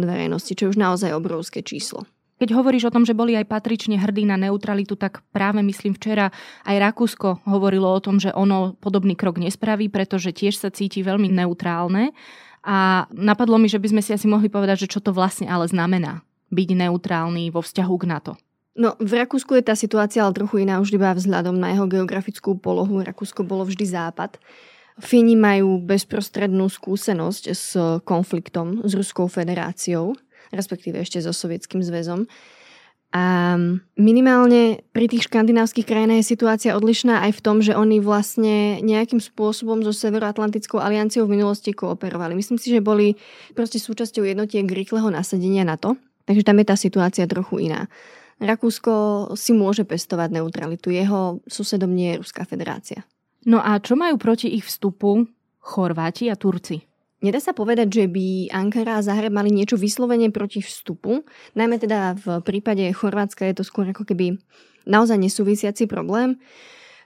verejnosti, 0.00 0.52
čo 0.56 0.64
je 0.64 0.72
už 0.72 0.80
naozaj 0.80 1.12
obrovské 1.12 1.60
číslo. 1.60 2.08
Keď 2.44 2.52
hovoríš 2.60 2.92
o 2.92 2.92
tom, 2.92 3.08
že 3.08 3.16
boli 3.16 3.32
aj 3.40 3.48
patrične 3.48 3.96
hrdí 3.96 4.28
na 4.28 4.36
neutralitu, 4.36 5.00
tak 5.00 5.24
práve 5.32 5.64
myslím 5.64 5.96
včera 5.96 6.28
aj 6.68 6.76
Rakúsko 6.76 7.40
hovorilo 7.48 7.88
o 7.88 8.04
tom, 8.04 8.20
že 8.20 8.36
ono 8.36 8.76
podobný 8.84 9.16
krok 9.16 9.40
nespraví, 9.40 9.88
pretože 9.88 10.28
tiež 10.28 10.60
sa 10.60 10.68
cíti 10.68 11.00
veľmi 11.00 11.32
neutrálne. 11.32 12.12
A 12.60 13.08
napadlo 13.16 13.56
mi, 13.56 13.72
že 13.72 13.80
by 13.80 13.96
sme 13.96 14.04
si 14.04 14.12
asi 14.12 14.28
mohli 14.28 14.52
povedať, 14.52 14.84
že 14.84 14.92
čo 14.92 15.00
to 15.00 15.16
vlastne 15.16 15.48
ale 15.48 15.64
znamená 15.64 16.20
byť 16.52 16.68
neutrálny 16.84 17.48
vo 17.48 17.64
vzťahu 17.64 17.94
k 17.96 18.04
NATO? 18.12 18.36
No, 18.76 18.92
v 19.00 19.24
Rakúsku 19.24 19.56
je 19.56 19.64
tá 19.64 19.72
situácia 19.72 20.20
ale 20.20 20.36
trochu 20.36 20.68
iná 20.68 20.84
už 20.84 20.92
iba 20.92 21.16
vzhľadom 21.16 21.56
na 21.56 21.72
jeho 21.72 21.88
geografickú 21.88 22.60
polohu. 22.60 23.00
Rakúsko 23.00 23.40
bolo 23.40 23.64
vždy 23.64 23.88
západ. 23.88 24.36
Fíni 25.00 25.32
majú 25.32 25.80
bezprostrednú 25.80 26.68
skúsenosť 26.68 27.44
s 27.56 27.72
konfliktom 28.04 28.84
s 28.84 28.92
Ruskou 28.92 29.32
federáciou, 29.32 30.12
respektíve 30.54 31.02
ešte 31.02 31.20
so 31.20 31.34
Sovietským 31.34 31.82
zväzom. 31.82 32.30
A 33.14 33.54
minimálne 33.94 34.82
pri 34.90 35.06
tých 35.06 35.30
škandinávskych 35.30 35.86
krajinách 35.86 36.26
je 36.26 36.32
situácia 36.34 36.74
odlišná 36.74 37.22
aj 37.30 37.38
v 37.38 37.40
tom, 37.46 37.62
že 37.62 37.78
oni 37.78 38.02
vlastne 38.02 38.82
nejakým 38.82 39.22
spôsobom 39.22 39.86
so 39.86 39.94
Severoatlantickou 39.94 40.82
alianciou 40.82 41.30
v 41.30 41.38
minulosti 41.38 41.70
kooperovali. 41.70 42.34
Myslím 42.34 42.58
si, 42.58 42.74
že 42.74 42.82
boli 42.82 43.14
proste 43.54 43.78
súčasťou 43.78 44.26
jednotiek 44.26 44.66
rýchleho 44.66 45.14
nasadenia 45.14 45.62
na 45.62 45.78
to, 45.78 45.94
takže 46.26 46.42
tam 46.42 46.58
je 46.58 46.66
tá 46.66 46.74
situácia 46.74 47.30
trochu 47.30 47.70
iná. 47.70 47.86
Rakúsko 48.42 49.30
si 49.38 49.54
môže 49.54 49.86
pestovať 49.86 50.34
neutralitu. 50.34 50.90
Jeho 50.90 51.38
susedom 51.46 51.94
nie 51.94 52.18
je 52.18 52.18
Ruská 52.18 52.42
federácia. 52.42 53.06
No 53.46 53.62
a 53.62 53.78
čo 53.78 53.94
majú 53.94 54.18
proti 54.18 54.50
ich 54.50 54.66
vstupu 54.66 55.30
Chorváti 55.62 56.26
a 56.26 56.34
Turci? 56.34 56.82
Nedá 57.24 57.40
sa 57.40 57.56
povedať, 57.56 57.88
že 57.88 58.04
by 58.04 58.52
Ankara 58.52 59.00
a 59.00 59.04
Zahreb 59.04 59.32
mali 59.32 59.48
niečo 59.48 59.80
vyslovene 59.80 60.28
proti 60.28 60.60
vstupu. 60.60 61.24
Najmä 61.56 61.80
teda 61.80 62.20
v 62.20 62.44
prípade 62.44 62.84
Chorvátska 62.92 63.48
je 63.48 63.56
to 63.56 63.64
skôr 63.64 63.88
ako 63.88 64.04
keby 64.04 64.36
naozaj 64.84 65.16
nesúvisiaci 65.16 65.88
problém. 65.88 66.36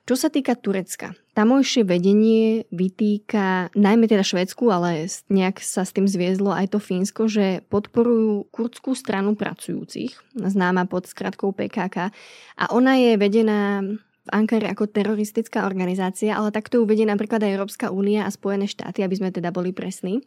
Čo 0.08 0.18
sa 0.18 0.32
týka 0.32 0.56
Turecka, 0.58 1.14
tamojšie 1.38 1.84
vedenie 1.84 2.66
vytýka 2.72 3.70
najmä 3.76 4.08
teda 4.08 4.25
Švedsku, 4.25 4.66
ale 4.72 5.06
nejak 5.28 5.60
sa 5.60 5.84
s 5.84 5.92
tým 5.92 6.08
zviezlo 6.08 6.50
aj 6.50 6.75
to 6.75 6.80
Fínsko, 6.80 7.28
že 7.28 7.62
podporujú 7.68 8.48
kurdskú 8.48 8.96
stranu 8.96 9.37
pracujúcich, 9.37 10.16
známa 10.34 10.88
pod 10.88 11.06
skratkou 11.06 11.52
PKK. 11.52 12.10
A 12.58 12.64
ona 12.72 12.96
je 12.96 13.20
vedená 13.20 13.84
v 14.28 14.32
Ankare 14.37 14.68
ako 14.68 14.92
teroristická 14.92 15.64
organizácia, 15.64 16.37
ale 16.37 16.52
takto 16.52 16.85
uvedie 16.85 17.08
napríklad 17.08 17.40
aj 17.40 17.54
Európska 17.56 17.87
únia 17.88 18.28
a 18.28 18.30
Spojené 18.30 18.68
štáty, 18.68 19.00
aby 19.00 19.16
sme 19.16 19.32
teda 19.32 19.49
boli 19.49 19.73
presní. 19.73 20.20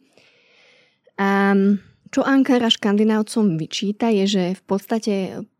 A 1.22 1.54
čo 2.12 2.20
Ankara 2.20 2.68
škandinávcom 2.68 3.56
vyčíta 3.56 4.12
je, 4.12 4.28
že 4.28 4.44
v 4.52 4.62
podstate 4.68 5.14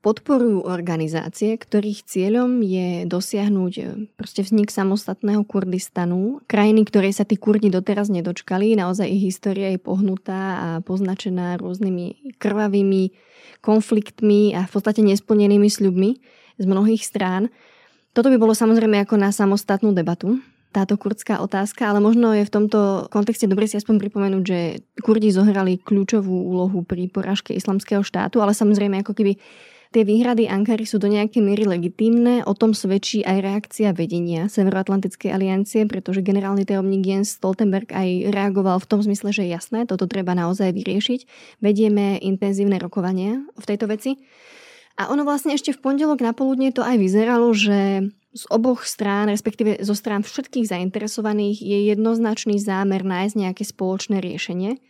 podporujú 0.05 0.69
organizácie, 0.69 1.57
ktorých 1.57 2.05
cieľom 2.05 2.61
je 2.61 3.09
dosiahnuť 3.09 3.73
e, 3.81 3.85
proste 4.21 4.45
vznik 4.45 4.69
samostatného 4.69 5.49
Kurdistanu, 5.49 6.45
krajiny, 6.45 6.85
ktorej 6.85 7.17
sa 7.17 7.25
tí 7.25 7.41
Kurdi 7.41 7.73
doteraz 7.73 8.13
nedočkali. 8.13 8.77
Naozaj 8.77 9.09
ich 9.09 9.33
história 9.33 9.73
je 9.73 9.81
pohnutá 9.81 10.41
a 10.61 10.69
poznačená 10.85 11.57
rôznymi 11.57 12.37
krvavými 12.37 13.17
konfliktmi 13.65 14.53
a 14.53 14.69
v 14.69 14.71
podstate 14.77 15.01
nesplnenými 15.01 15.73
sľubmi 15.73 16.21
z 16.61 16.65
mnohých 16.69 17.01
strán. 17.01 17.49
Toto 18.12 18.28
by 18.28 18.37
bolo 18.37 18.52
samozrejme 18.52 19.00
ako 19.04 19.16
na 19.16 19.33
samostatnú 19.33 19.97
debatu, 19.97 20.37
táto 20.73 20.97
kurdská 20.97 21.45
otázka, 21.45 21.85
ale 21.85 22.00
možno 22.00 22.33
je 22.33 22.49
v 22.49 22.54
tomto 22.54 23.07
kontexte 23.12 23.45
dobre 23.45 23.69
si 23.69 23.76
aspoň 23.76 24.00
pripomenúť, 24.09 24.45
že 24.45 24.59
Kurdi 25.04 25.28
zohrali 25.28 25.76
kľúčovú 25.76 26.33
úlohu 26.33 26.81
pri 26.83 27.12
porážke 27.12 27.52
islamského 27.52 28.00
štátu, 28.00 28.40
ale 28.40 28.57
samozrejme 28.57 29.04
ako 29.04 29.12
keby 29.12 29.37
tie 29.92 30.02
výhrady 30.09 30.49
Ankary 30.49 30.88
sú 30.88 30.97
do 30.97 31.12
nejakej 31.12 31.45
miery 31.45 31.69
legitímne, 31.69 32.40
o 32.49 32.57
tom 32.57 32.73
svedčí 32.73 33.21
aj 33.21 33.45
reakcia 33.45 33.92
vedenia 33.92 34.49
Severoatlantickej 34.49 35.28
aliancie, 35.28 35.85
pretože 35.85 36.25
generálny 36.25 36.64
tajomník 36.64 37.04
Jens 37.04 37.37
Stoltenberg 37.37 37.92
aj 37.92 38.33
reagoval 38.33 38.81
v 38.81 38.88
tom 38.88 39.04
zmysle, 39.04 39.37
že 39.37 39.45
jasné, 39.45 39.85
toto 39.85 40.09
treba 40.09 40.33
naozaj 40.33 40.73
vyriešiť. 40.73 41.21
Vedieme 41.61 42.16
intenzívne 42.25 42.81
rokovania 42.81 43.45
v 43.61 43.64
tejto 43.69 43.92
veci. 43.92 44.16
A 45.01 45.09
ono 45.09 45.25
vlastne 45.25 45.57
ešte 45.57 45.73
v 45.73 45.81
pondelok 45.81 46.21
na 46.21 46.37
poludne 46.37 46.69
to 46.71 46.85
aj 46.85 46.97
vyzeralo, 47.01 47.51
že 47.57 48.13
z 48.33 48.45
oboch 48.49 48.89
strán, 48.89 49.29
respektíve 49.29 49.85
zo 49.85 49.93
strán 49.93 50.25
všetkých 50.25 50.69
zainteresovaných 50.69 51.61
je 51.61 51.79
jednoznačný 51.93 52.57
zámer 52.57 53.05
nájsť 53.05 53.35
nejaké 53.37 53.65
spoločné 53.65 54.25
riešenie. 54.25 54.81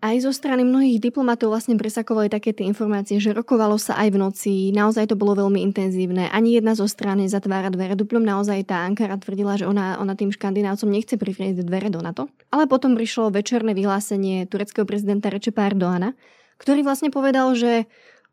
Aj 0.00 0.16
zo 0.16 0.32
strany 0.32 0.64
mnohých 0.64 0.96
diplomatov 0.96 1.52
vlastne 1.52 1.76
presakovali 1.76 2.32
také 2.32 2.56
tie 2.56 2.64
informácie, 2.64 3.20
že 3.20 3.36
rokovalo 3.36 3.76
sa 3.76 4.00
aj 4.00 4.08
v 4.08 4.16
noci, 4.16 4.52
naozaj 4.72 5.12
to 5.12 5.16
bolo 5.20 5.36
veľmi 5.36 5.60
intenzívne. 5.60 6.32
Ani 6.32 6.56
jedna 6.56 6.72
zo 6.72 6.88
strany 6.88 7.28
zatvára 7.28 7.68
dvere. 7.68 7.92
Duplom 8.00 8.24
naozaj 8.24 8.64
tá 8.64 8.80
Ankara 8.80 9.20
tvrdila, 9.20 9.60
že 9.60 9.68
ona, 9.68 10.00
ona 10.00 10.16
tým 10.16 10.32
škandinávcom 10.32 10.88
nechce 10.88 11.20
privrieť 11.20 11.60
dvere 11.68 11.92
do 11.92 12.00
NATO. 12.00 12.32
Ale 12.48 12.64
potom 12.64 12.96
prišlo 12.96 13.28
večerné 13.28 13.76
vyhlásenie 13.76 14.48
tureckého 14.48 14.88
prezidenta 14.88 15.28
Rečepa 15.28 15.68
Erdoana, 15.68 16.16
ktorý 16.56 16.80
vlastne 16.80 17.12
povedal, 17.12 17.52
že 17.52 17.84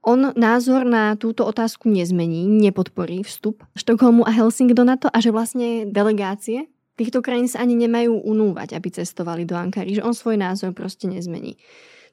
on 0.07 0.31
názor 0.39 0.87
na 0.87 1.19
túto 1.19 1.43
otázku 1.43 1.91
nezmení, 1.91 2.47
nepodporí 2.47 3.27
vstup 3.27 3.67
Štokholmu 3.75 4.23
a 4.23 4.31
Helsing 4.31 4.71
do 4.71 4.87
NATO 4.87 5.11
a 5.11 5.19
že 5.19 5.35
vlastne 5.35 5.83
delegácie 5.83 6.71
týchto 6.95 7.19
krajín 7.19 7.51
sa 7.51 7.61
ani 7.61 7.75
nemajú 7.75 8.23
unúvať, 8.23 8.79
aby 8.79 8.87
cestovali 8.89 9.43
do 9.43 9.59
Ankary, 9.59 9.99
že 9.99 10.05
on 10.07 10.15
svoj 10.15 10.39
názor 10.39 10.71
proste 10.71 11.11
nezmení. 11.11 11.59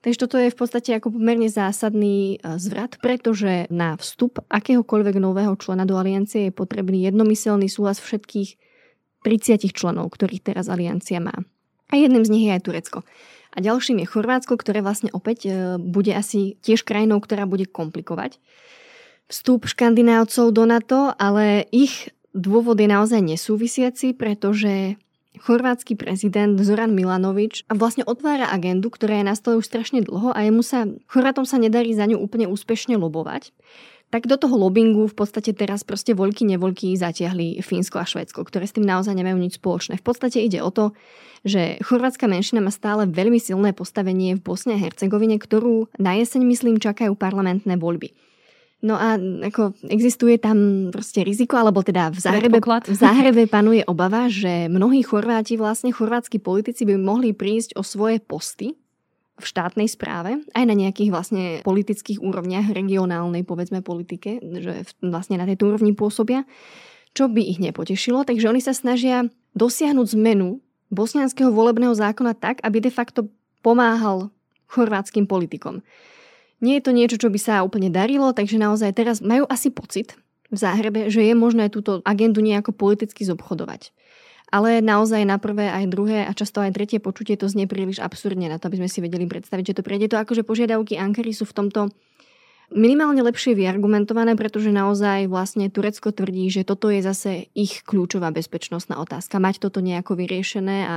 Takže 0.05 0.21
toto 0.21 0.37
je 0.37 0.53
v 0.53 0.59
podstate 0.59 0.93
ako 0.93 1.17
pomerne 1.17 1.49
zásadný 1.49 2.37
e, 2.37 2.61
zvrat, 2.61 3.01
pretože 3.01 3.65
na 3.73 3.97
vstup 3.97 4.45
akéhokoľvek 4.53 5.17
nového 5.17 5.57
člena 5.57 5.89
do 5.89 5.97
aliancie 5.97 6.53
je 6.53 6.53
potrebný 6.53 7.09
jednomyselný 7.09 7.73
súhlas 7.73 8.05
všetkých 8.05 8.61
30 9.25 9.65
členov, 9.73 10.13
ktorých 10.13 10.45
teraz 10.53 10.69
aliancia 10.69 11.25
má. 11.25 11.33
A 11.89 11.97
jedným 11.97 12.21
z 12.21 12.33
nich 12.37 12.45
je 12.45 12.53
aj 12.53 12.63
Turecko. 12.69 12.99
A 13.55 13.63
ďalším 13.63 14.03
je 14.03 14.11
Chorvátsko, 14.11 14.59
ktoré 14.59 14.83
vlastne 14.83 15.15
opäť 15.15 15.47
e, 15.47 15.51
bude 15.79 16.11
asi 16.11 16.59
tiež 16.61 16.83
krajinou, 16.83 17.23
ktorá 17.23 17.47
bude 17.47 17.71
komplikovať 17.71 18.43
vstup 19.31 19.65
škandinávcov 19.65 20.53
do 20.53 20.65
NATO, 20.69 21.01
ale 21.17 21.65
ich 21.73 22.13
dôvod 22.37 22.77
je 22.77 22.89
naozaj 22.91 23.25
nesúvisiaci, 23.25 24.13
pretože 24.13 25.01
chorvátsky 25.41 25.99
prezident 25.99 26.55
Zoran 26.61 26.95
Milanovič 26.95 27.67
vlastne 27.71 28.07
otvára 28.07 28.51
agendu, 28.51 28.91
ktorá 28.91 29.19
je 29.23 29.27
na 29.27 29.35
stole 29.35 29.59
už 29.59 29.67
strašne 29.67 30.05
dlho 30.05 30.31
a 30.31 30.39
jemu 30.45 30.63
sa, 30.63 30.87
Chorvátom 31.11 31.43
sa 31.49 31.59
nedarí 31.59 31.91
za 31.95 32.07
ňu 32.07 32.21
úplne 32.21 32.47
úspešne 32.47 32.95
lobovať 33.01 33.51
tak 34.15 34.31
do 34.31 34.39
toho 34.39 34.55
lobbingu 34.55 35.11
v 35.11 35.17
podstate 35.19 35.51
teraz 35.51 35.83
proste 35.83 36.15
voľky 36.15 36.47
nevoľky 36.47 36.95
zatiahli 36.95 37.59
Fínsko 37.59 37.99
a 37.99 38.07
Švédsko, 38.07 38.47
ktoré 38.47 38.63
s 38.63 38.79
tým 38.79 38.87
naozaj 38.87 39.11
nemajú 39.11 39.35
nič 39.35 39.59
spoločné. 39.59 39.99
V 39.99 40.07
podstate 40.07 40.39
ide 40.39 40.63
o 40.63 40.71
to, 40.71 40.95
že 41.43 41.83
chorvátska 41.83 42.31
menšina 42.31 42.63
má 42.63 42.71
stále 42.71 43.11
veľmi 43.11 43.43
silné 43.43 43.75
postavenie 43.75 44.39
v 44.39 44.45
Bosne 44.47 44.79
a 44.79 44.83
Hercegovine, 44.87 45.43
ktorú 45.43 45.91
na 45.99 46.15
jeseň, 46.15 46.47
myslím, 46.47 46.79
čakajú 46.79 47.19
parlamentné 47.19 47.75
voľby. 47.75 48.15
No 48.87 48.95
a 48.95 49.19
ako 49.19 49.75
existuje 49.91 50.39
tam 50.39 50.93
proste 50.95 51.27
riziko, 51.27 51.59
alebo 51.59 51.83
teda 51.83 52.15
v 52.15 52.19
Záhrebe, 52.23 52.63
v 52.63 52.95
Záhrebe 52.95 53.51
panuje 53.51 53.83
obava, 53.83 54.31
že 54.31 54.71
mnohí 54.71 55.03
Chorváti, 55.03 55.59
vlastne 55.59 55.91
chorvátsky 55.91 56.39
politici 56.39 56.87
by 56.87 56.95
mohli 57.03 57.35
prísť 57.35 57.75
o 57.75 57.83
svoje 57.83 58.23
posty 58.23 58.79
v 59.35 59.45
štátnej 59.45 59.91
správe, 59.91 60.39
aj 60.55 60.65
na 60.65 60.75
nejakých 60.79 61.11
vlastne 61.11 61.43
politických 61.67 62.23
úrovniach, 62.23 62.71
regionálnej 62.71 63.43
povedzme 63.43 63.83
politike, 63.83 64.39
že 64.39 64.87
vlastne 65.03 65.43
na 65.43 65.47
tejto 65.47 65.75
úrovni 65.75 65.91
pôsobia, 65.91 66.47
čo 67.19 67.27
by 67.27 67.43
ich 67.43 67.59
nepotešilo. 67.59 68.23
Takže 68.23 68.47
oni 68.47 68.63
sa 68.63 68.71
snažia 68.71 69.27
dosiahnuť 69.59 70.07
zmenu 70.15 70.63
bosnianského 70.95 71.51
volebného 71.51 71.95
zákona 71.95 72.39
tak, 72.39 72.63
aby 72.63 72.79
de 72.79 72.93
facto 72.95 73.27
pomáhal 73.59 74.31
chorvátskym 74.71 75.27
politikom. 75.27 75.83
Nie 76.63 76.79
je 76.79 76.85
to 76.87 76.93
niečo, 76.95 77.17
čo 77.19 77.29
by 77.29 77.39
sa 77.39 77.67
úplne 77.67 77.91
darilo, 77.91 78.31
takže 78.31 78.59
naozaj 78.59 78.95
teraz 78.95 79.19
majú 79.19 79.51
asi 79.51 79.75
pocit 79.75 80.15
v 80.55 80.57
Záhrebe, 80.57 81.11
že 81.11 81.27
je 81.27 81.35
možné 81.35 81.67
túto 81.75 81.99
agendu 82.07 82.39
nejako 82.39 82.71
politicky 82.71 83.27
zobchodovať 83.27 83.91
ale 84.53 84.85
naozaj 84.85 85.25
na 85.25 85.41
prvé 85.41 85.71
aj 85.73 85.85
druhé 85.89 86.29
a 86.29 86.33
často 86.37 86.61
aj 86.61 86.77
tretie 86.77 87.01
počutie 87.01 87.35
to 87.39 87.49
znie 87.49 87.65
príliš 87.65 88.01
absurdne 88.01 88.49
na 88.49 88.61
to, 88.61 88.69
aby 88.69 88.85
sme 88.85 88.89
si 88.93 89.01
vedeli 89.01 89.25
predstaviť, 89.25 89.65
že 89.73 89.77
to 89.81 89.87
prejde. 89.87 90.13
To 90.13 90.21
akože 90.21 90.45
požiadavky 90.45 91.01
Ankary 91.01 91.33
sú 91.33 91.49
v 91.49 91.57
tomto 91.57 91.81
minimálne 92.73 93.21
lepšie 93.21 93.53
vyargumentované, 93.55 94.35
pretože 94.35 94.73
naozaj 94.73 95.29
vlastne 95.29 95.69
Turecko 95.69 96.11
tvrdí, 96.11 96.49
že 96.49 96.65
toto 96.65 96.89
je 96.89 97.05
zase 97.05 97.53
ich 97.53 97.85
kľúčová 97.85 98.33
bezpečnostná 98.33 98.97
otázka. 99.01 99.43
Mať 99.43 99.63
toto 99.69 99.85
nejako 99.85 100.17
vyriešené 100.17 100.79
a 100.87 100.97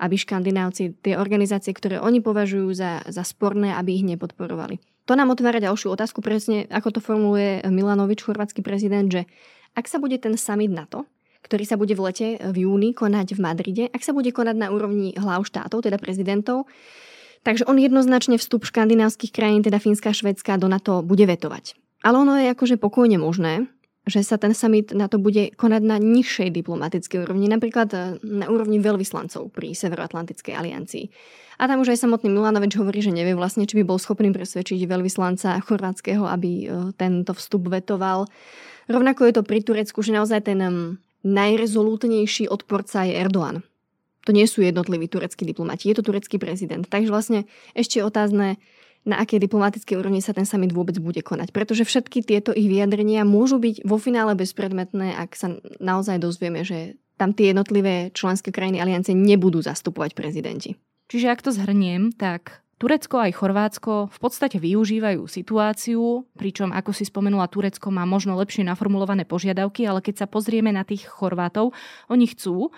aby 0.00 0.16
škandinávci, 0.16 0.96
tie 1.04 1.20
organizácie, 1.20 1.76
ktoré 1.76 2.00
oni 2.00 2.24
považujú 2.24 2.72
za, 2.72 3.04
za 3.04 3.20
sporné, 3.20 3.76
aby 3.76 4.00
ich 4.00 4.04
nepodporovali. 4.08 4.80
To 5.04 5.12
nám 5.12 5.28
otvára 5.28 5.60
ďalšiu 5.60 5.92
otázku, 5.92 6.24
presne 6.24 6.64
ako 6.72 6.96
to 6.96 7.00
formuluje 7.04 7.60
Milanovič, 7.68 8.24
chorvátsky 8.24 8.64
prezident, 8.64 9.12
že 9.12 9.28
ak 9.76 9.84
sa 9.84 10.00
bude 10.00 10.16
ten 10.16 10.40
summit 10.40 10.72
NATO, 10.72 11.04
ktorý 11.50 11.66
sa 11.66 11.74
bude 11.74 11.98
v 11.98 12.06
lete 12.06 12.28
v 12.38 12.56
júni 12.62 12.94
konať 12.94 13.34
v 13.34 13.40
Madride, 13.42 13.84
ak 13.90 14.06
sa 14.06 14.14
bude 14.14 14.30
konať 14.30 14.54
na 14.54 14.70
úrovni 14.70 15.10
hlav 15.18 15.42
štátov, 15.42 15.82
teda 15.82 15.98
prezidentov, 15.98 16.70
takže 17.42 17.66
on 17.66 17.74
jednoznačne 17.74 18.38
vstup 18.38 18.62
škandinávskych 18.62 19.34
krajín, 19.34 19.66
teda 19.66 19.82
Fínska 19.82 20.14
Švedska, 20.14 20.62
do 20.62 20.70
NATO 20.70 21.02
bude 21.02 21.26
vetovať. 21.26 21.74
Ale 22.06 22.22
ono 22.22 22.38
je 22.38 22.54
akože 22.54 22.78
pokojne 22.78 23.18
možné, 23.18 23.66
že 24.06 24.22
sa 24.22 24.38
ten 24.38 24.54
summit 24.54 24.94
na 24.94 25.10
to 25.10 25.18
bude 25.18 25.58
konať 25.58 25.82
na 25.84 25.98
nižšej 25.98 26.54
diplomatickej 26.54 27.18
úrovni, 27.26 27.50
napríklad 27.50 27.88
e, 27.92 27.98
na 28.24 28.48
úrovni 28.48 28.80
veľvyslancov 28.80 29.52
pri 29.52 29.76
Severoatlantickej 29.76 30.54
aliancii. 30.56 31.04
A 31.60 31.68
tam 31.68 31.84
už 31.84 31.92
aj 31.92 32.08
samotný 32.08 32.32
Milanovič 32.32 32.80
hovorí, 32.80 33.04
že 33.04 33.12
nevie 33.12 33.36
vlastne, 33.36 33.68
či 33.68 33.76
by 33.76 33.84
bol 33.84 34.00
schopný 34.00 34.32
presvedčiť 34.32 34.80
veľvyslanca 34.88 35.60
chorvátskeho, 35.60 36.24
aby 36.24 36.50
e, 36.64 36.66
tento 36.96 37.36
vstup 37.36 37.68
vetoval. 37.68 38.24
Rovnako 38.88 39.28
je 39.28 39.32
to 39.36 39.42
pri 39.44 39.60
Turecku, 39.60 40.00
že 40.00 40.16
naozaj 40.16 40.48
ten 40.48 40.58
najrezolútnejší 41.26 42.48
odporca 42.48 43.04
je 43.04 43.14
Erdoğan. 43.16 43.62
To 44.28 44.36
nie 44.36 44.44
sú 44.44 44.60
jednotliví 44.60 45.08
tureckí 45.08 45.48
diplomati, 45.48 45.88
je 45.88 45.96
to 45.96 46.04
turecký 46.04 46.36
prezident. 46.36 46.84
Takže 46.84 47.08
vlastne 47.08 47.38
ešte 47.72 48.00
je 48.00 48.04
otázne, 48.04 48.60
na 49.08 49.16
akej 49.16 49.40
diplomatickej 49.48 49.96
úrovni 49.96 50.20
sa 50.20 50.36
ten 50.36 50.44
summit 50.44 50.76
vôbec 50.76 50.92
bude 51.00 51.24
konať. 51.24 51.56
Pretože 51.56 51.88
všetky 51.88 52.20
tieto 52.20 52.52
ich 52.52 52.68
vyjadrenia 52.68 53.24
môžu 53.24 53.56
byť 53.56 53.88
vo 53.88 53.96
finále 53.96 54.36
bezpredmetné, 54.36 55.16
ak 55.16 55.30
sa 55.32 55.56
naozaj 55.80 56.20
dozvieme, 56.20 56.68
že 56.68 57.00
tam 57.16 57.32
tie 57.32 57.52
jednotlivé 57.52 58.12
členské 58.12 58.52
krajiny 58.52 58.80
aliancie 58.80 59.16
nebudú 59.16 59.64
zastupovať 59.64 60.12
prezidenti. 60.12 60.76
Čiže 61.08 61.26
ak 61.32 61.40
to 61.40 61.50
zhrniem, 61.52 62.12
tak 62.12 62.60
Turecko 62.80 63.20
aj 63.20 63.36
Chorvátsko 63.36 64.08
v 64.08 64.18
podstate 64.24 64.56
využívajú 64.56 65.28
situáciu, 65.28 66.24
pričom 66.32 66.72
ako 66.72 66.96
si 66.96 67.04
spomenula, 67.04 67.52
Turecko 67.52 67.92
má 67.92 68.08
možno 68.08 68.32
lepšie 68.40 68.64
naformulované 68.64 69.28
požiadavky, 69.28 69.84
ale 69.84 70.00
keď 70.00 70.24
sa 70.24 70.26
pozrieme 70.26 70.72
na 70.72 70.80
tých 70.80 71.04
Chorvátov, 71.04 71.76
oni 72.08 72.32
chcú, 72.32 72.72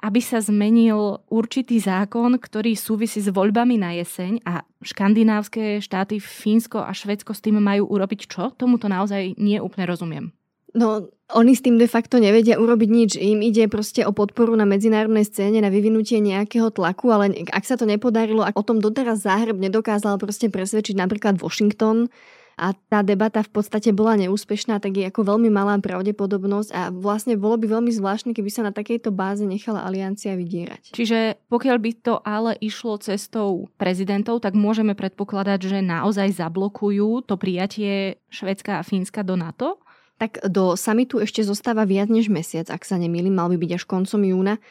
aby 0.00 0.24
sa 0.24 0.40
zmenil 0.40 1.20
určitý 1.28 1.76
zákon, 1.78 2.40
ktorý 2.40 2.72
súvisí 2.74 3.20
s 3.20 3.28
voľbami 3.28 3.76
na 3.76 3.92
jeseň 4.00 4.40
a 4.48 4.64
škandinávské 4.80 5.84
štáty 5.84 6.16
Fínsko 6.16 6.80
a 6.80 6.90
Švedsko 6.96 7.36
s 7.36 7.44
tým 7.44 7.60
majú 7.60 7.92
urobiť 7.92 8.20
čo? 8.24 8.56
Tomuto 8.56 8.88
naozaj 8.88 9.36
nie 9.36 9.60
úplne 9.60 9.84
rozumiem. 9.84 10.32
No, 10.72 11.08
oni 11.32 11.52
s 11.52 11.64
tým 11.64 11.76
de 11.76 11.88
facto 11.88 12.16
nevedia 12.16 12.56
urobiť 12.56 12.88
nič. 12.88 13.10
Im 13.20 13.44
ide 13.44 13.68
proste 13.68 14.04
o 14.04 14.12
podporu 14.12 14.56
na 14.56 14.64
medzinárodnej 14.64 15.24
scéne, 15.28 15.60
na 15.60 15.68
vyvinutie 15.68 16.20
nejakého 16.20 16.72
tlaku, 16.72 17.12
ale 17.12 17.44
ak 17.52 17.64
sa 17.64 17.76
to 17.76 17.84
nepodarilo, 17.84 18.44
ak 18.44 18.56
o 18.56 18.64
tom 18.64 18.80
doteraz 18.80 19.24
záhrb 19.24 19.56
nedokázal 19.60 20.16
proste 20.16 20.48
presvedčiť 20.48 20.96
napríklad 20.96 21.40
Washington, 21.40 22.08
a 22.60 22.76
tá 22.76 23.00
debata 23.00 23.40
v 23.40 23.50
podstate 23.50 23.96
bola 23.96 24.14
neúspešná, 24.20 24.76
tak 24.76 25.00
je 25.00 25.08
ako 25.08 25.24
veľmi 25.24 25.48
malá 25.48 25.76
pravdepodobnosť 25.80 26.70
a 26.72 26.82
vlastne 26.92 27.40
bolo 27.40 27.56
by 27.56 27.66
veľmi 27.80 27.92
zvláštne, 27.92 28.36
keby 28.36 28.50
sa 28.52 28.62
na 28.66 28.72
takejto 28.76 29.08
báze 29.08 29.44
nechala 29.44 29.82
aliancia 29.82 30.36
vydierať. 30.36 30.92
Čiže 30.92 31.40
pokiaľ 31.48 31.76
by 31.80 31.90
to 32.04 32.14
ale 32.22 32.52
išlo 32.60 33.00
cestou 33.00 33.72
prezidentov, 33.80 34.44
tak 34.44 34.52
môžeme 34.52 34.92
predpokladať, 34.92 35.60
že 35.64 35.78
naozaj 35.80 36.36
zablokujú 36.36 37.24
to 37.24 37.34
prijatie 37.40 38.20
Švedska 38.28 38.78
a 38.80 38.86
Fínska 38.86 39.24
do 39.24 39.34
NATO? 39.34 39.80
Tak 40.22 40.46
do 40.46 40.78
samitu 40.78 41.18
ešte 41.18 41.42
zostáva 41.42 41.82
viac 41.82 42.06
než 42.06 42.30
mesiac, 42.30 42.70
ak 42.70 42.86
sa 42.86 42.94
nemýlim, 42.94 43.34
mal 43.34 43.50
by 43.50 43.58
byť 43.58 43.70
až 43.74 43.84
koncom 43.90 44.22
júna. 44.22 44.62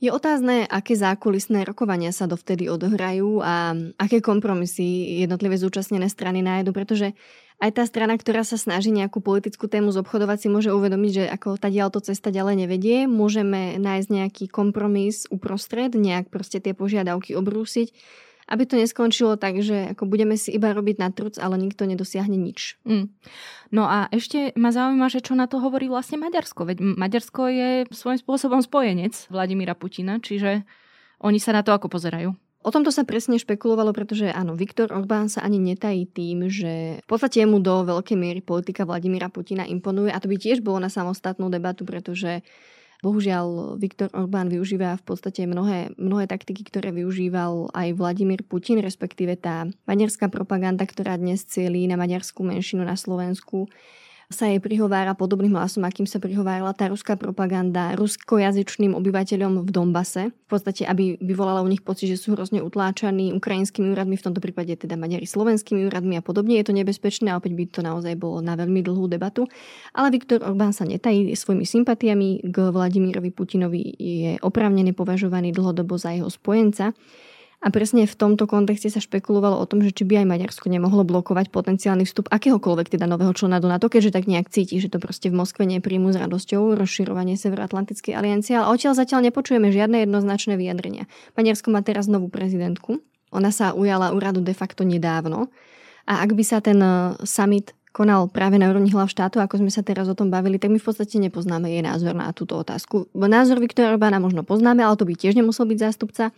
Je 0.00 0.08
otázne, 0.08 0.64
aké 0.64 0.96
zákulisné 0.96 1.68
rokovania 1.68 2.08
sa 2.08 2.24
dovtedy 2.24 2.72
odohrajú 2.72 3.44
a 3.44 3.76
aké 4.00 4.24
kompromisy 4.24 5.20
jednotlivé 5.20 5.60
zúčastnené 5.60 6.08
strany 6.08 6.40
nájdu, 6.40 6.72
pretože 6.72 7.12
aj 7.60 7.70
tá 7.76 7.84
strana, 7.84 8.16
ktorá 8.16 8.48
sa 8.48 8.56
snaží 8.56 8.96
nejakú 8.96 9.20
politickú 9.20 9.68
tému 9.68 9.92
zobchodovať, 9.92 10.38
si 10.40 10.48
môže 10.48 10.72
uvedomiť, 10.72 11.12
že 11.12 11.24
ako 11.28 11.60
tá 11.60 11.68
to 11.68 12.00
cesta 12.00 12.32
ďalej 12.32 12.64
nevedie. 12.64 13.04
Môžeme 13.04 13.76
nájsť 13.76 14.08
nejaký 14.08 14.44
kompromis 14.48 15.28
uprostred, 15.28 15.92
nejak 15.92 16.32
proste 16.32 16.64
tie 16.64 16.72
požiadavky 16.72 17.36
obrúsiť 17.36 17.92
aby 18.48 18.62
to 18.68 18.74
neskončilo 18.76 19.40
tak, 19.40 19.60
že 19.64 19.96
ako 19.96 20.08
budeme 20.08 20.36
si 20.36 20.52
iba 20.52 20.72
robiť 20.72 20.96
na 21.00 21.08
truc, 21.10 21.40
ale 21.40 21.56
nikto 21.56 21.88
nedosiahne 21.88 22.36
nič. 22.36 22.76
Mm. 22.84 23.12
No 23.72 23.88
a 23.88 24.06
ešte 24.12 24.52
ma 24.54 24.70
zaujíma, 24.70 25.08
že 25.08 25.24
čo 25.24 25.34
na 25.34 25.48
to 25.48 25.58
hovorí 25.58 25.88
vlastne 25.88 26.20
Maďarsko. 26.20 26.68
Veď 26.68 26.78
Maďarsko 26.82 27.42
je 27.50 27.70
svojím 27.90 28.20
spôsobom 28.20 28.60
spojenec 28.60 29.14
Vladimíra 29.32 29.74
Putina, 29.74 30.20
čiže 30.20 30.62
oni 31.24 31.40
sa 31.40 31.56
na 31.56 31.64
to 31.64 31.72
ako 31.72 31.88
pozerajú. 31.88 32.36
O 32.64 32.72
tomto 32.72 32.88
sa 32.88 33.04
presne 33.04 33.36
špekulovalo, 33.36 33.92
pretože 33.92 34.32
áno, 34.32 34.56
Viktor 34.56 34.88
Orbán 34.88 35.28
sa 35.28 35.44
ani 35.44 35.60
netají 35.60 36.08
tým, 36.08 36.48
že 36.48 37.04
v 37.04 37.08
podstate 37.08 37.44
mu 37.44 37.60
do 37.60 37.84
veľkej 37.84 38.16
miery 38.16 38.40
politika 38.40 38.88
Vladimíra 38.88 39.28
Putina 39.28 39.68
imponuje 39.68 40.08
a 40.08 40.16
to 40.16 40.32
by 40.32 40.40
tiež 40.40 40.64
bolo 40.64 40.80
na 40.80 40.88
samostatnú 40.88 41.52
debatu, 41.52 41.84
pretože 41.84 42.40
Bohužiaľ, 43.04 43.76
Viktor 43.76 44.08
Orbán 44.16 44.48
využíva 44.48 44.96
v 44.96 45.04
podstate 45.04 45.44
mnohé, 45.44 45.92
mnohé 46.00 46.24
taktiky, 46.24 46.64
ktoré 46.64 46.88
využíval 46.88 47.68
aj 47.76 48.00
Vladimír 48.00 48.40
Putin, 48.48 48.80
respektíve 48.80 49.36
tá 49.36 49.68
maďarská 49.84 50.32
propaganda, 50.32 50.88
ktorá 50.88 51.20
dnes 51.20 51.44
cielí 51.44 51.84
na 51.84 52.00
maďarskú 52.00 52.40
menšinu 52.40 52.80
na 52.80 52.96
Slovensku 52.96 53.68
sa 54.34 54.50
jej 54.50 54.58
prihovára 54.58 55.14
podobným 55.14 55.54
hlasom, 55.54 55.86
akým 55.86 56.10
sa 56.10 56.18
prihovárala 56.18 56.74
tá 56.74 56.90
ruská 56.90 57.14
propaganda 57.14 57.94
ruskojazyčným 57.94 58.92
obyvateľom 58.98 59.62
v 59.62 59.70
Dombase. 59.70 60.34
V 60.34 60.48
podstate, 60.50 60.82
aby 60.82 61.14
vyvolala 61.22 61.62
u 61.62 61.70
nich 61.70 61.86
pocit, 61.86 62.10
že 62.10 62.18
sú 62.18 62.34
hrozne 62.34 62.58
utláčaní 62.58 63.30
ukrajinskými 63.30 63.94
úradmi, 63.94 64.18
v 64.18 64.26
tomto 64.26 64.42
prípade 64.42 64.74
teda 64.74 64.98
Maďari 64.98 65.24
slovenskými 65.30 65.86
úradmi 65.86 66.18
a 66.18 66.22
podobne. 66.26 66.58
Je 66.58 66.66
to 66.66 66.74
nebezpečné 66.74 67.30
a 67.30 67.38
opäť 67.38 67.54
by 67.54 67.64
to 67.70 67.80
naozaj 67.86 68.18
bolo 68.18 68.42
na 68.42 68.58
veľmi 68.58 68.82
dlhú 68.82 69.06
debatu. 69.06 69.46
Ale 69.94 70.10
Viktor 70.10 70.42
Orbán 70.42 70.74
sa 70.74 70.82
netají 70.82 71.30
svojimi 71.38 71.62
sympatiami 71.62 72.50
k 72.50 72.56
Vladimírovi 72.74 73.30
Putinovi 73.30 73.94
je 73.94 74.30
oprávnene 74.42 74.90
považovaný 74.90 75.54
dlhodobo 75.54 75.94
za 75.94 76.10
jeho 76.10 76.26
spojenca. 76.26 76.90
A 77.64 77.72
presne 77.72 78.04
v 78.04 78.12
tomto 78.12 78.44
kontexte 78.44 78.92
sa 78.92 79.00
špekulovalo 79.00 79.56
o 79.56 79.64
tom, 79.64 79.80
že 79.80 79.88
či 79.88 80.04
by 80.04 80.20
aj 80.20 80.26
Maďarsko 80.28 80.68
nemohlo 80.68 81.00
blokovať 81.00 81.48
potenciálny 81.48 82.04
vstup 82.04 82.28
akéhokoľvek 82.28 82.92
teda 82.92 83.08
nového 83.08 83.32
člena 83.32 83.56
do 83.56 83.72
NATO, 83.72 83.88
keďže 83.88 84.20
tak 84.20 84.28
nejak 84.28 84.52
cíti, 84.52 84.76
že 84.76 84.92
to 84.92 85.00
proste 85.00 85.32
v 85.32 85.40
Moskve 85.40 85.64
nepríjmu 85.64 86.12
s 86.12 86.20
radosťou 86.20 86.76
rozširovanie 86.76 87.40
Severoatlantickej 87.40 88.12
aliancie, 88.12 88.60
ale 88.60 88.68
odtiaľ 88.68 89.00
zatiaľ 89.00 89.32
nepočujeme 89.32 89.72
žiadne 89.72 90.04
jednoznačné 90.04 90.60
vyjadrenia. 90.60 91.08
Maďarsko 91.40 91.72
má 91.72 91.80
teraz 91.80 92.04
novú 92.04 92.28
prezidentku. 92.28 93.00
Ona 93.32 93.48
sa 93.48 93.72
ujala 93.72 94.12
úradu 94.12 94.44
de 94.44 94.52
facto 94.52 94.84
nedávno. 94.84 95.48
A 96.04 96.20
ak 96.20 96.36
by 96.36 96.44
sa 96.44 96.60
ten 96.60 96.76
e, 96.76 97.16
summit 97.24 97.72
konal 97.96 98.28
práve 98.28 98.60
na 98.60 98.68
úrovni 98.68 98.92
hlav 98.92 99.08
štátu, 99.08 99.40
ako 99.40 99.64
sme 99.64 99.72
sa 99.72 99.80
teraz 99.80 100.04
o 100.04 100.12
tom 100.12 100.28
bavili, 100.28 100.60
tak 100.60 100.68
my 100.68 100.76
v 100.76 100.84
podstate 100.84 101.16
nepoznáme 101.16 101.72
jej 101.72 101.80
názor 101.80 102.12
na 102.12 102.28
túto 102.36 102.60
otázku. 102.60 103.08
Názor 103.16 103.56
Viktora 103.56 103.96
Orbána 103.96 104.20
možno 104.20 104.44
poznáme, 104.44 104.84
ale 104.84 105.00
to 105.00 105.08
by 105.08 105.16
tiež 105.16 105.32
nemusel 105.32 105.64
byť 105.64 105.78
zástupca 105.80 106.28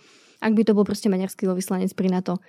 ak 0.40 0.52
by 0.52 0.62
to 0.64 0.72
bol 0.76 0.84
proste 0.86 1.08
maďarský 1.08 1.48
veľvyslanec 1.48 1.92
pri 1.96 2.08
NATO, 2.12 2.40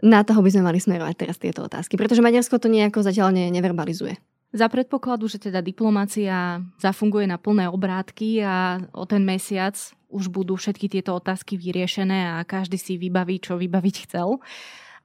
na 0.00 0.24
toho 0.24 0.40
by 0.40 0.48
sme 0.48 0.64
mali 0.64 0.80
smerovať 0.80 1.14
teraz 1.16 1.36
tieto 1.36 1.60
otázky, 1.68 2.00
pretože 2.00 2.24
Maďarsko 2.24 2.56
to 2.56 2.72
nejako 2.72 3.04
zatiaľ 3.04 3.36
ne, 3.36 3.52
neverbalizuje. 3.52 4.16
Za 4.50 4.66
predpokladu, 4.66 5.30
že 5.30 5.38
teda 5.38 5.62
diplomácia 5.62 6.58
zafunguje 6.82 7.28
na 7.28 7.38
plné 7.38 7.70
obrátky 7.70 8.42
a 8.42 8.82
o 8.96 9.06
ten 9.06 9.22
mesiac 9.22 9.78
už 10.10 10.26
budú 10.26 10.58
všetky 10.58 10.90
tieto 10.90 11.14
otázky 11.14 11.54
vyriešené 11.54 12.34
a 12.34 12.42
každý 12.42 12.74
si 12.74 12.98
vybaví, 12.98 13.38
čo 13.38 13.54
vybaviť 13.54 13.96
chcel 14.10 14.42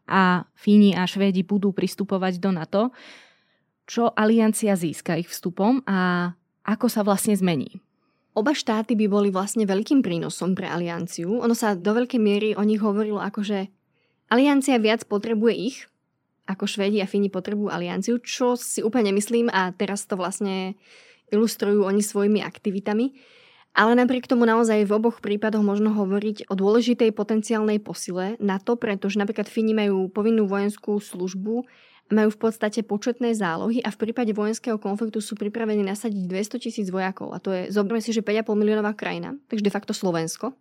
a 0.10 0.46
Fíni 0.58 0.98
a 0.98 1.06
Švédi 1.06 1.46
budú 1.46 1.74
pristupovať 1.74 2.42
do 2.42 2.50
NATO, 2.54 2.84
čo 3.86 4.10
aliancia 4.18 4.74
získa 4.74 5.14
ich 5.18 5.30
vstupom 5.30 5.86
a 5.86 6.34
ako 6.66 6.90
sa 6.90 7.06
vlastne 7.06 7.38
zmení. 7.38 7.78
Oba 8.36 8.52
štáty 8.52 9.00
by 9.00 9.08
boli 9.08 9.30
vlastne 9.32 9.64
veľkým 9.64 10.04
prínosom 10.04 10.60
pre 10.60 10.68
alianciu. 10.68 11.40
Ono 11.40 11.56
sa 11.56 11.72
do 11.72 11.96
veľkej 11.96 12.20
miery 12.20 12.50
o 12.60 12.68
nich 12.68 12.84
hovorilo 12.84 13.24
ako, 13.24 13.48
že 13.48 13.72
aliancia 14.28 14.76
viac 14.76 15.08
potrebuje 15.08 15.56
ich, 15.56 15.78
ako 16.44 16.68
Švédi 16.68 17.00
a 17.00 17.08
Fíni 17.08 17.32
potrebujú 17.32 17.72
alianciu, 17.72 18.20
čo 18.20 18.60
si 18.60 18.84
úplne 18.84 19.16
myslím 19.16 19.48
a 19.50 19.72
teraz 19.72 20.04
to 20.04 20.20
vlastne 20.20 20.76
ilustrujú 21.32 21.88
oni 21.88 22.04
svojimi 22.04 22.44
aktivitami. 22.44 23.16
Ale 23.76 23.96
napriek 23.96 24.28
tomu 24.28 24.44
naozaj 24.48 24.88
v 24.88 24.96
oboch 24.96 25.20
prípadoch 25.20 25.64
možno 25.64 25.92
hovoriť 25.96 26.48
o 26.48 26.54
dôležitej 26.56 27.12
potenciálnej 27.12 27.84
posile 27.84 28.40
na 28.40 28.56
to, 28.60 28.76
pretože 28.80 29.20
napríklad 29.20 29.48
Fíni 29.48 29.76
majú 29.76 30.12
povinnú 30.12 30.48
vojenskú 30.48 31.00
službu 31.00 31.64
majú 32.14 32.30
v 32.30 32.40
podstate 32.50 32.86
početné 32.86 33.34
zálohy 33.34 33.82
a 33.82 33.90
v 33.90 33.98
prípade 33.98 34.30
vojenského 34.30 34.78
konfliktu 34.78 35.18
sú 35.26 35.34
pripravení 35.34 35.82
nasadiť 35.82 36.30
200 36.30 36.64
tisíc 36.64 36.88
vojakov. 36.94 37.34
A 37.34 37.42
to 37.42 37.50
je, 37.50 37.74
zoberme 37.74 37.98
si, 37.98 38.14
že 38.14 38.22
5,5 38.22 38.54
miliónová 38.54 38.94
krajina, 38.94 39.34
takže 39.50 39.66
de 39.66 39.74
facto 39.74 39.94
Slovensko. 39.96 40.54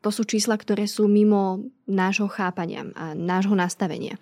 To 0.00 0.08
sú 0.08 0.24
čísla, 0.24 0.56
ktoré 0.56 0.88
sú 0.88 1.08
mimo 1.08 1.64
nášho 1.84 2.28
chápania 2.28 2.88
a 2.96 3.12
nášho 3.12 3.52
nastavenia. 3.52 4.16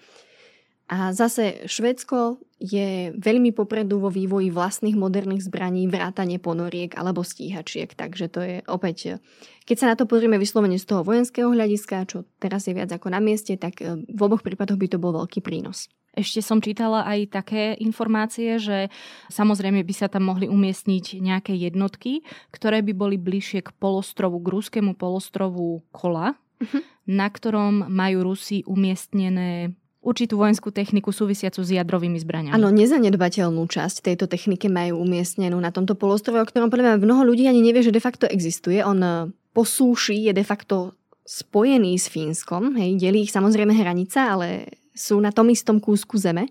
A 0.88 1.12
zase 1.12 1.68
Švedsko 1.68 2.40
je 2.56 3.12
veľmi 3.12 3.52
popredu 3.52 4.00
vo 4.00 4.08
vývoji 4.08 4.48
vlastných 4.48 4.96
moderných 4.96 5.44
zbraní, 5.44 5.84
vrátane 5.84 6.40
ponoriek 6.40 6.96
alebo 6.96 7.20
stíhačiek. 7.20 7.92
Takže 7.92 8.26
to 8.32 8.40
je 8.40 8.56
opäť, 8.64 9.20
keď 9.68 9.76
sa 9.76 9.86
na 9.92 9.94
to 10.00 10.08
pozrieme 10.08 10.40
vyslovene 10.40 10.80
z 10.80 10.88
toho 10.88 11.04
vojenského 11.04 11.52
hľadiska, 11.52 12.08
čo 12.08 12.24
teraz 12.40 12.64
je 12.66 12.72
viac 12.72 12.88
ako 12.88 13.12
na 13.12 13.20
mieste, 13.20 13.52
tak 13.60 13.84
v 13.84 14.20
oboch 14.24 14.40
prípadoch 14.40 14.80
by 14.80 14.88
to 14.88 14.96
bol 14.96 15.12
veľký 15.12 15.44
prínos. 15.44 15.92
Ešte 16.18 16.42
som 16.42 16.58
čítala 16.58 17.06
aj 17.06 17.30
také 17.30 17.78
informácie, 17.78 18.58
že 18.58 18.90
samozrejme 19.30 19.86
by 19.86 19.94
sa 19.94 20.10
tam 20.10 20.26
mohli 20.26 20.50
umiestniť 20.50 21.22
nejaké 21.22 21.54
jednotky, 21.54 22.26
ktoré 22.50 22.82
by 22.82 22.92
boli 22.92 23.16
bližšie 23.16 23.62
k 23.62 23.70
polostrovu, 23.78 24.42
k 24.42 24.50
ruskému 24.50 24.98
polostrovu 24.98 25.86
Kola, 25.94 26.34
uh-huh. 26.34 26.82
na 27.06 27.30
ktorom 27.30 27.86
majú 27.86 28.34
Rusi 28.34 28.66
umiestnené 28.66 29.78
určitú 29.98 30.38
vojenskú 30.40 30.70
techniku 30.70 31.10
súvisiacu 31.10 31.60
s 31.60 31.74
jadrovými 31.74 32.18
zbraniami. 32.22 32.54
Áno, 32.54 32.70
nezanedbateľnú 32.70 33.66
časť 33.66 34.06
tejto 34.10 34.30
techniky 34.30 34.70
majú 34.70 35.02
umiestnenú 35.02 35.58
na 35.58 35.74
tomto 35.74 35.98
polostrove, 35.98 36.38
o 36.38 36.48
ktorom 36.48 36.70
podľa 36.70 36.96
mňa 36.96 37.04
mnoho 37.04 37.22
ľudí 37.26 37.44
ani 37.50 37.60
nevie, 37.60 37.82
že 37.82 37.94
de 37.94 38.02
facto 38.02 38.24
existuje. 38.24 38.80
On 38.80 38.98
eh, 38.98 39.28
po 39.52 39.62
súši 39.66 40.30
je 40.30 40.32
de 40.32 40.44
facto 40.46 40.98
spojený 41.28 42.00
s 42.00 42.08
Fínskom, 42.08 42.72
hej, 42.80 42.96
delí 42.96 43.28
ich 43.28 43.34
samozrejme 43.36 43.76
hranica, 43.76 44.32
ale 44.32 44.80
sú 44.98 45.22
na 45.22 45.30
tom 45.30 45.46
istom 45.48 45.78
kúsku 45.78 46.18
zeme. 46.18 46.50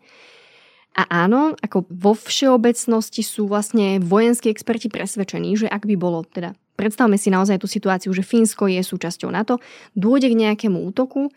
A 0.97 1.27
áno, 1.27 1.53
ako 1.61 1.85
vo 1.91 2.17
všeobecnosti 2.17 3.21
sú 3.21 3.45
vlastne 3.45 4.01
vojenskí 4.01 4.49
experti 4.49 4.89
presvedčení, 4.89 5.53
že 5.53 5.69
ak 5.69 5.85
by 5.85 5.93
bolo, 5.93 6.25
teda 6.25 6.57
predstavme 6.73 7.21
si 7.21 7.29
naozaj 7.29 7.61
tú 7.61 7.69
situáciu, 7.69 8.09
že 8.15 8.25
Fínsko 8.25 8.65
je 8.65 8.81
súčasťou 8.81 9.29
NATO, 9.29 9.61
dôjde 9.93 10.33
k 10.33 10.39
nejakému 10.47 10.81
útoku, 10.89 11.29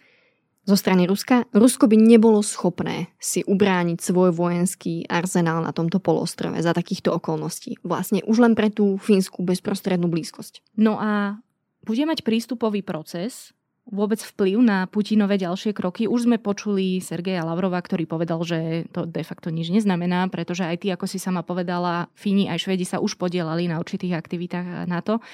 zo 0.68 0.76
strany 0.76 1.08
Ruska, 1.08 1.48
Rusko 1.56 1.88
by 1.88 1.96
nebolo 1.96 2.44
schopné 2.44 3.08
si 3.16 3.40
ubrániť 3.42 3.98
svoj 3.98 4.30
vojenský 4.36 5.08
arzenál 5.08 5.64
na 5.64 5.72
tomto 5.72 5.98
polostrove 5.98 6.60
za 6.60 6.76
takýchto 6.76 7.16
okolností. 7.16 7.80
Vlastne 7.80 8.20
už 8.28 8.44
len 8.44 8.52
pre 8.52 8.68
tú 8.68 9.00
fínsku 9.00 9.40
bezprostrednú 9.40 10.06
blízkosť. 10.12 10.60
No 10.76 11.00
a 11.00 11.40
bude 11.82 12.04
mať 12.04 12.22
prístupový 12.22 12.84
proces 12.84 13.56
vôbec 13.88 14.20
vplyv 14.20 14.60
na 14.60 14.84
Putinové 14.90 15.40
ďalšie 15.40 15.72
kroky? 15.72 16.04
Už 16.04 16.28
sme 16.28 16.36
počuli 16.36 17.00
Sergeja 17.00 17.46
Lavrova, 17.46 17.80
ktorý 17.80 18.04
povedal, 18.04 18.44
že 18.44 18.90
to 18.92 19.08
de 19.08 19.24
facto 19.24 19.48
nič 19.48 19.72
neznamená, 19.72 20.28
pretože 20.28 20.66
aj 20.66 20.84
ty, 20.84 20.92
ako 20.92 21.08
si 21.08 21.16
sama 21.16 21.40
povedala, 21.40 22.12
Fíni 22.12 22.50
aj 22.50 22.68
Švedi 22.68 22.84
sa 22.84 23.00
už 23.00 23.16
podielali 23.16 23.70
na 23.70 23.80
určitých 23.80 24.18
aktivitách 24.18 24.84
NATO 24.90 25.24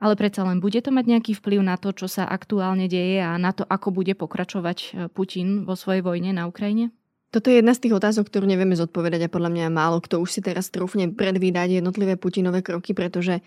ale 0.00 0.16
predsa 0.16 0.48
len 0.48 0.64
bude 0.64 0.80
to 0.80 0.88
mať 0.88 1.04
nejaký 1.06 1.32
vplyv 1.36 1.60
na 1.60 1.76
to, 1.76 1.92
čo 1.92 2.08
sa 2.08 2.24
aktuálne 2.24 2.88
deje 2.88 3.20
a 3.20 3.36
na 3.36 3.52
to, 3.52 3.68
ako 3.68 3.92
bude 3.92 4.16
pokračovať 4.16 4.78
e, 4.80 4.88
Putin 5.12 5.68
vo 5.68 5.76
svojej 5.76 6.00
vojne 6.00 6.32
na 6.32 6.48
Ukrajine? 6.48 6.88
Toto 7.30 7.52
je 7.52 7.62
jedna 7.62 7.76
z 7.76 7.86
tých 7.86 7.94
otázok, 7.94 8.26
ktorú 8.26 8.48
nevieme 8.48 8.74
zodpovedať 8.74 9.28
a 9.28 9.32
podľa 9.32 9.54
mňa 9.54 9.66
málo 9.70 10.02
kto 10.02 10.18
už 10.18 10.34
si 10.34 10.40
teraz 10.42 10.72
trúfne 10.72 11.14
predvídať 11.14 11.78
jednotlivé 11.78 12.18
Putinové 12.18 12.64
kroky, 12.64 12.90
pretože 12.96 13.44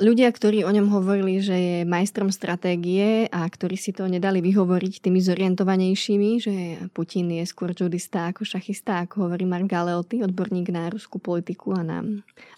ľudia, 0.00 0.28
ktorí 0.32 0.64
o 0.64 0.72
ňom 0.72 0.88
hovorili, 0.88 1.42
že 1.44 1.56
je 1.56 1.76
majstrom 1.84 2.32
stratégie 2.32 3.28
a 3.28 3.44
ktorí 3.44 3.76
si 3.76 3.92
to 3.92 4.08
nedali 4.08 4.40
vyhovoriť 4.40 5.04
tými 5.04 5.20
zorientovanejšími, 5.20 6.30
že 6.40 6.54
Putin 6.96 7.28
je 7.36 7.44
skôr 7.44 7.76
judista 7.76 8.32
ako 8.32 8.48
šachista, 8.48 9.04
ako 9.04 9.28
hovorí 9.28 9.44
Mark 9.44 9.68
Galeoty, 9.68 10.24
odborník 10.24 10.72
na 10.72 10.88
ruskú 10.88 11.20
politiku 11.20 11.76
a 11.76 11.84
na 11.84 11.98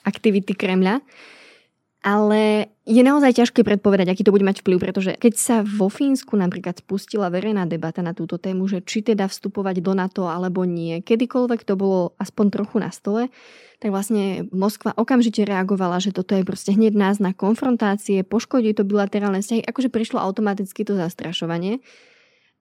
aktivity 0.07 0.55
Kremľa, 0.55 1.03
ale 2.05 2.69
je 2.85 3.01
naozaj 3.01 3.41
ťažké 3.41 3.65
predpovedať, 3.65 4.13
aký 4.13 4.29
to 4.29 4.35
bude 4.37 4.45
mať 4.45 4.61
vplyv, 4.61 4.77
pretože 4.77 5.17
keď 5.17 5.35
sa 5.41 5.57
vo 5.65 5.89
Fínsku 5.89 6.37
napríklad 6.37 6.85
spustila 6.85 7.33
verejná 7.33 7.65
debata 7.65 8.05
na 8.05 8.13
túto 8.13 8.37
tému, 8.37 8.69
že 8.69 8.85
či 8.85 9.01
teda 9.01 9.25
vstupovať 9.25 9.81
do 9.81 9.97
NATO 9.97 10.29
alebo 10.29 10.69
nie, 10.69 11.01
kedykoľvek 11.01 11.65
to 11.65 11.81
bolo 11.81 12.13
aspoň 12.21 12.47
trochu 12.53 12.77
na 12.77 12.93
stole, 12.93 13.33
tak 13.81 13.89
vlastne 13.89 14.45
Moskva 14.53 14.93
okamžite 15.01 15.49
reagovala, 15.49 15.97
že 15.97 16.13
toto 16.13 16.37
je 16.37 16.45
proste 16.45 16.77
hneď 16.77 16.93
nás 16.93 17.25
na 17.25 17.33
konfrontácie, 17.33 18.21
poškodí 18.21 18.77
to 18.77 18.85
bilaterálne 18.85 19.41
vzťahy, 19.41 19.65
akože 19.65 19.89
prišlo 19.89 20.21
automaticky 20.21 20.85
to 20.85 20.93
zastrašovanie. 21.01 21.81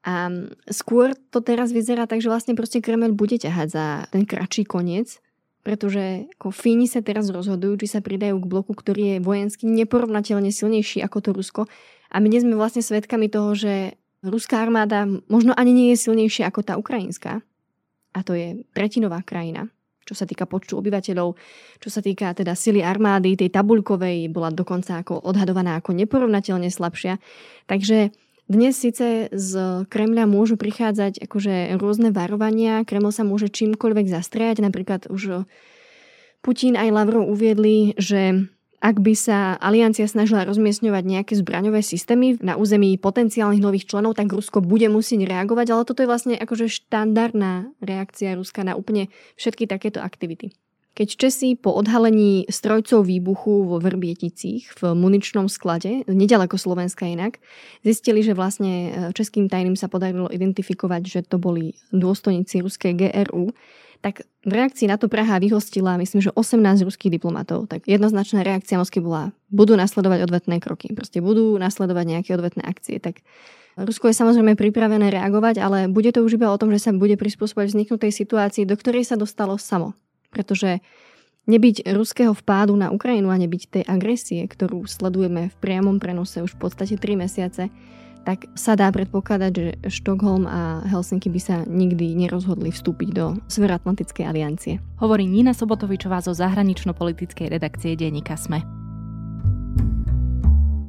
A 0.08 0.32
skôr 0.72 1.16
to 1.32 1.44
teraz 1.44 1.76
vyzerá 1.76 2.08
tak, 2.08 2.24
že 2.24 2.32
vlastne 2.32 2.56
proste 2.56 2.80
Kreml 2.80 3.12
bude 3.12 3.36
ťahať 3.36 3.68
za 3.68 3.86
ten 4.08 4.24
kratší 4.24 4.64
koniec 4.64 5.20
pretože 5.64 6.28
ako 6.38 6.52
Fíni 6.52 6.86
sa 6.92 7.00
teraz 7.00 7.32
rozhodujú, 7.32 7.80
či 7.82 7.88
sa 7.88 8.04
pridajú 8.04 8.36
k 8.44 8.50
bloku, 8.52 8.76
ktorý 8.76 9.18
je 9.18 9.26
vojensky 9.26 9.64
neporovnateľne 9.66 10.52
silnejší 10.52 11.00
ako 11.02 11.18
to 11.24 11.30
Rusko. 11.32 11.62
A 12.12 12.20
my 12.20 12.28
dnes 12.28 12.44
sme 12.44 12.60
vlastne 12.60 12.84
svedkami 12.84 13.32
toho, 13.32 13.56
že 13.56 13.96
ruská 14.22 14.60
armáda 14.60 15.08
možno 15.32 15.56
ani 15.56 15.72
nie 15.72 15.88
je 15.96 16.04
silnejšia 16.08 16.52
ako 16.52 16.62
tá 16.62 16.76
ukrajinská. 16.76 17.42
A 18.14 18.20
to 18.22 18.38
je 18.38 18.62
tretinová 18.76 19.24
krajina 19.26 19.72
čo 20.04 20.14
sa 20.14 20.28
týka 20.28 20.44
počtu 20.44 20.76
obyvateľov, 20.80 21.36
čo 21.80 21.90
sa 21.90 22.04
týka 22.04 22.36
teda 22.36 22.54
sily 22.54 22.84
armády, 22.84 23.40
tej 23.40 23.50
tabuľkovej, 23.50 24.28
bola 24.30 24.52
dokonca 24.52 25.00
ako 25.00 25.24
odhadovaná 25.24 25.80
ako 25.80 25.96
neporovnateľne 25.96 26.68
slabšia. 26.68 27.18
Takže 27.66 28.12
dnes 28.52 28.76
síce 28.76 29.32
z 29.32 29.52
Kremľa 29.88 30.28
môžu 30.28 30.60
prichádzať 30.60 31.24
akože 31.24 31.80
rôzne 31.80 32.12
varovania, 32.12 32.84
Kreml 32.84 33.16
sa 33.16 33.24
môže 33.24 33.48
čímkoľvek 33.50 34.12
zastrejať, 34.12 34.62
napríklad 34.62 35.08
už 35.08 35.48
Putin 36.44 36.76
aj 36.76 36.92
Lavrov 36.92 37.24
uviedli, 37.32 37.96
že 37.96 38.52
ak 38.84 39.00
by 39.00 39.16
sa 39.16 39.56
aliancia 39.64 40.04
snažila 40.04 40.44
rozmiestňovať 40.44 41.04
nejaké 41.08 41.34
zbraňové 41.40 41.80
systémy 41.80 42.36
na 42.44 42.60
území 42.60 43.00
potenciálnych 43.00 43.64
nových 43.64 43.88
členov, 43.88 44.20
tak 44.20 44.28
Rusko 44.28 44.60
bude 44.60 44.92
musieť 44.92 45.24
reagovať, 45.24 45.68
ale 45.72 45.88
toto 45.88 46.04
je 46.04 46.12
vlastne 46.12 46.36
akože 46.36 46.68
štandardná 46.68 47.72
reakcia 47.80 48.36
Ruska 48.36 48.68
na 48.68 48.76
úplne 48.76 49.08
všetky 49.40 49.72
takéto 49.72 50.04
aktivity. 50.04 50.52
Keď 50.94 51.10
Česi 51.18 51.58
po 51.58 51.74
odhalení 51.74 52.46
strojcov 52.46 53.10
výbuchu 53.10 53.66
vo 53.66 53.82
Vrbieticích 53.82 54.78
v 54.78 54.94
muničnom 54.94 55.50
sklade, 55.50 56.06
nedaleko 56.06 56.54
Slovenska 56.54 57.10
inak, 57.10 57.42
zistili, 57.82 58.22
že 58.22 58.38
vlastne 58.38 58.72
e, 58.72 58.90
českým 59.18 59.50
tajným 59.50 59.74
sa 59.74 59.90
podarilo 59.90 60.30
identifikovať, 60.30 61.02
že 61.02 61.20
to 61.26 61.42
boli 61.42 61.74
dôstojníci 61.90 62.62
ruskej 62.62 62.94
GRU, 62.94 63.50
tak 64.06 64.28
v 64.46 64.52
reakcii 64.54 64.86
na 64.86 65.02
to 65.02 65.10
Praha 65.10 65.42
vyhostila, 65.42 65.98
myslím, 65.98 66.30
že 66.30 66.36
18 66.36 66.86
ruských 66.86 67.10
diplomatov. 67.10 67.72
Tak 67.72 67.90
jednoznačná 67.90 68.46
reakcia 68.46 68.78
Moskvy 68.78 69.02
bola, 69.02 69.34
budú 69.50 69.74
nasledovať 69.80 70.30
odvetné 70.30 70.62
kroky. 70.62 70.92
Proste 70.94 71.24
budú 71.24 71.56
nasledovať 71.56 72.06
nejaké 72.06 72.36
odvetné 72.36 72.68
akcie. 72.68 73.00
Tak 73.00 73.24
Rusko 73.80 74.12
je 74.12 74.20
samozrejme 74.20 74.54
pripravené 74.54 75.10
reagovať, 75.10 75.58
ale 75.58 75.90
bude 75.90 76.14
to 76.14 76.22
už 76.22 76.38
iba 76.38 76.54
o 76.54 76.60
tom, 76.62 76.70
že 76.70 76.84
sa 76.84 76.92
bude 76.94 77.18
prispôsobať 77.18 77.74
vzniknutej 77.74 78.12
situácii, 78.14 78.70
do 78.70 78.78
ktorej 78.78 79.08
sa 79.08 79.18
dostalo 79.18 79.58
samo. 79.58 79.98
Pretože 80.34 80.82
nebyť 81.46 81.94
ruského 81.94 82.34
vpádu 82.34 82.74
na 82.74 82.90
Ukrajinu 82.90 83.30
a 83.30 83.38
nebyť 83.38 83.62
tej 83.70 83.84
agresie, 83.86 84.42
ktorú 84.44 84.90
sledujeme 84.90 85.54
v 85.54 85.56
priamom 85.62 86.02
prenose 86.02 86.42
už 86.42 86.58
v 86.58 86.68
podstate 86.68 86.98
3 86.98 87.24
mesiace, 87.24 87.70
tak 88.24 88.48
sa 88.56 88.80
dá 88.80 88.88
predpokladať, 88.88 89.52
že 89.52 89.68
Štokholm 90.00 90.48
a 90.48 90.80
Helsinky 90.88 91.28
by 91.28 91.42
sa 91.44 91.56
nikdy 91.68 92.16
nerozhodli 92.16 92.72
vstúpiť 92.72 93.10
do 93.12 93.36
Severoatlantickej 93.52 94.24
aliancie. 94.24 94.74
Hovorí 95.04 95.28
Nina 95.28 95.52
Sobotovičová 95.52 96.24
zo 96.24 96.32
zahranično-politickej 96.32 97.52
redakcie 97.52 98.00
denníka 98.00 98.40
SME. 98.40 98.64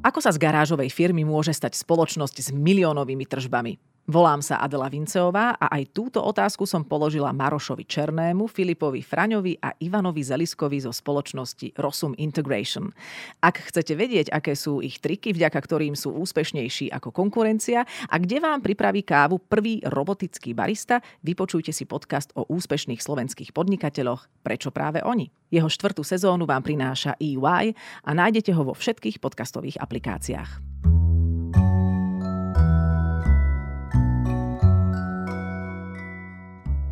Ako 0.07 0.23
sa 0.23 0.31
z 0.31 0.39
garážovej 0.39 0.95
firmy 0.95 1.27
môže 1.27 1.51
stať 1.51 1.75
spoločnosť 1.75 2.37
s 2.39 2.49
miliónovými 2.55 3.27
tržbami? 3.27 3.94
Volám 4.05 4.45
sa 4.45 4.61
Adela 4.61 4.93
Vinceová 4.93 5.57
a 5.57 5.73
aj 5.81 5.97
túto 5.97 6.21
otázku 6.21 6.69
som 6.69 6.85
položila 6.85 7.33
Marošovi 7.33 7.89
Černému, 7.89 8.53
Filipovi 8.53 9.01
Fraňovi 9.01 9.57
a 9.65 9.73
Ivanovi 9.81 10.21
Zeliskovi 10.21 10.77
zo 10.77 10.93
spoločnosti 10.93 11.73
Rosum 11.81 12.13
Integration. 12.21 12.93
Ak 13.41 13.65
chcete 13.65 13.97
vedieť, 13.97 14.29
aké 14.29 14.53
sú 14.61 14.85
ich 14.85 15.01
triky, 15.01 15.33
vďaka 15.33 15.57
ktorým 15.57 15.97
sú 15.97 16.13
úspešnejší 16.21 16.93
ako 16.93 17.17
konkurencia 17.17 17.89
a 18.13 18.15
kde 18.21 18.45
vám 18.45 18.61
pripraví 18.61 19.09
kávu 19.09 19.41
prvý 19.41 19.81
robotický 19.81 20.53
barista, 20.53 21.01
vypočujte 21.25 21.73
si 21.73 21.89
podcast 21.89 22.29
o 22.37 22.45
úspešných 22.45 23.01
slovenských 23.01 23.57
podnikateľoch 23.57 24.45
Prečo 24.45 24.69
práve 24.69 25.01
oni. 25.01 25.33
Jeho 25.49 25.73
štvrtú 25.73 26.05
sezónu 26.05 26.45
vám 26.45 26.61
prináša 26.61 27.17
EY 27.17 27.73
a 28.05 28.11
nájdete 28.13 28.53
ho 28.53 28.69
vo 28.69 28.77
všetkých 28.77 29.17
podcastových 29.17 29.81
aplikáciách. 29.81 30.74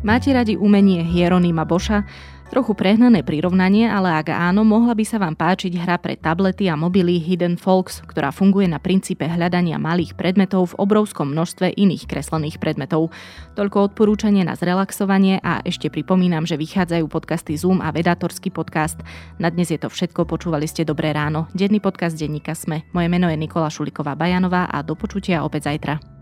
Máte 0.03 0.35
radi 0.35 0.59
umenie 0.59 0.99
Hieronima 0.99 1.63
Boša? 1.63 2.03
Trochu 2.51 2.75
prehnané 2.75 3.23
prirovnanie, 3.23 3.87
ale 3.87 4.19
ak 4.19 4.35
áno, 4.35 4.67
mohla 4.67 4.91
by 4.91 5.01
sa 5.07 5.15
vám 5.15 5.31
páčiť 5.31 5.79
hra 5.79 5.95
pre 5.95 6.19
tablety 6.19 6.67
a 6.67 6.75
mobily 6.75 7.23
Hidden 7.23 7.55
Folks, 7.55 8.03
ktorá 8.03 8.35
funguje 8.35 8.67
na 8.67 8.83
princípe 8.83 9.23
hľadania 9.23 9.79
malých 9.79 10.19
predmetov 10.19 10.75
v 10.75 10.77
obrovskom 10.83 11.31
množstve 11.31 11.71
iných 11.79 12.03
kreslených 12.03 12.59
predmetov. 12.59 13.15
Toľko 13.55 13.95
odporúčanie 13.95 14.43
na 14.43 14.59
zrelaxovanie 14.59 15.39
a 15.39 15.63
ešte 15.63 15.87
pripomínam, 15.87 16.43
že 16.43 16.59
vychádzajú 16.59 17.07
podcasty 17.07 17.55
Zoom 17.55 17.79
a 17.79 17.89
Vedatorský 17.95 18.51
podcast. 18.51 18.99
Na 19.39 19.47
dnes 19.47 19.71
je 19.71 19.79
to 19.79 19.87
všetko, 19.87 20.27
počúvali 20.27 20.67
ste 20.67 20.83
Dobré 20.83 21.15
ráno. 21.15 21.47
Denný 21.55 21.79
podcast 21.79 22.19
denníka 22.19 22.59
Sme. 22.59 22.83
Moje 22.91 23.07
meno 23.07 23.31
je 23.31 23.39
Nikola 23.39 23.71
Šuliková 23.71 24.19
Bajanová 24.19 24.67
a 24.67 24.83
do 24.83 24.99
počutia 24.99 25.47
opäť 25.47 25.71
zajtra. 25.71 26.12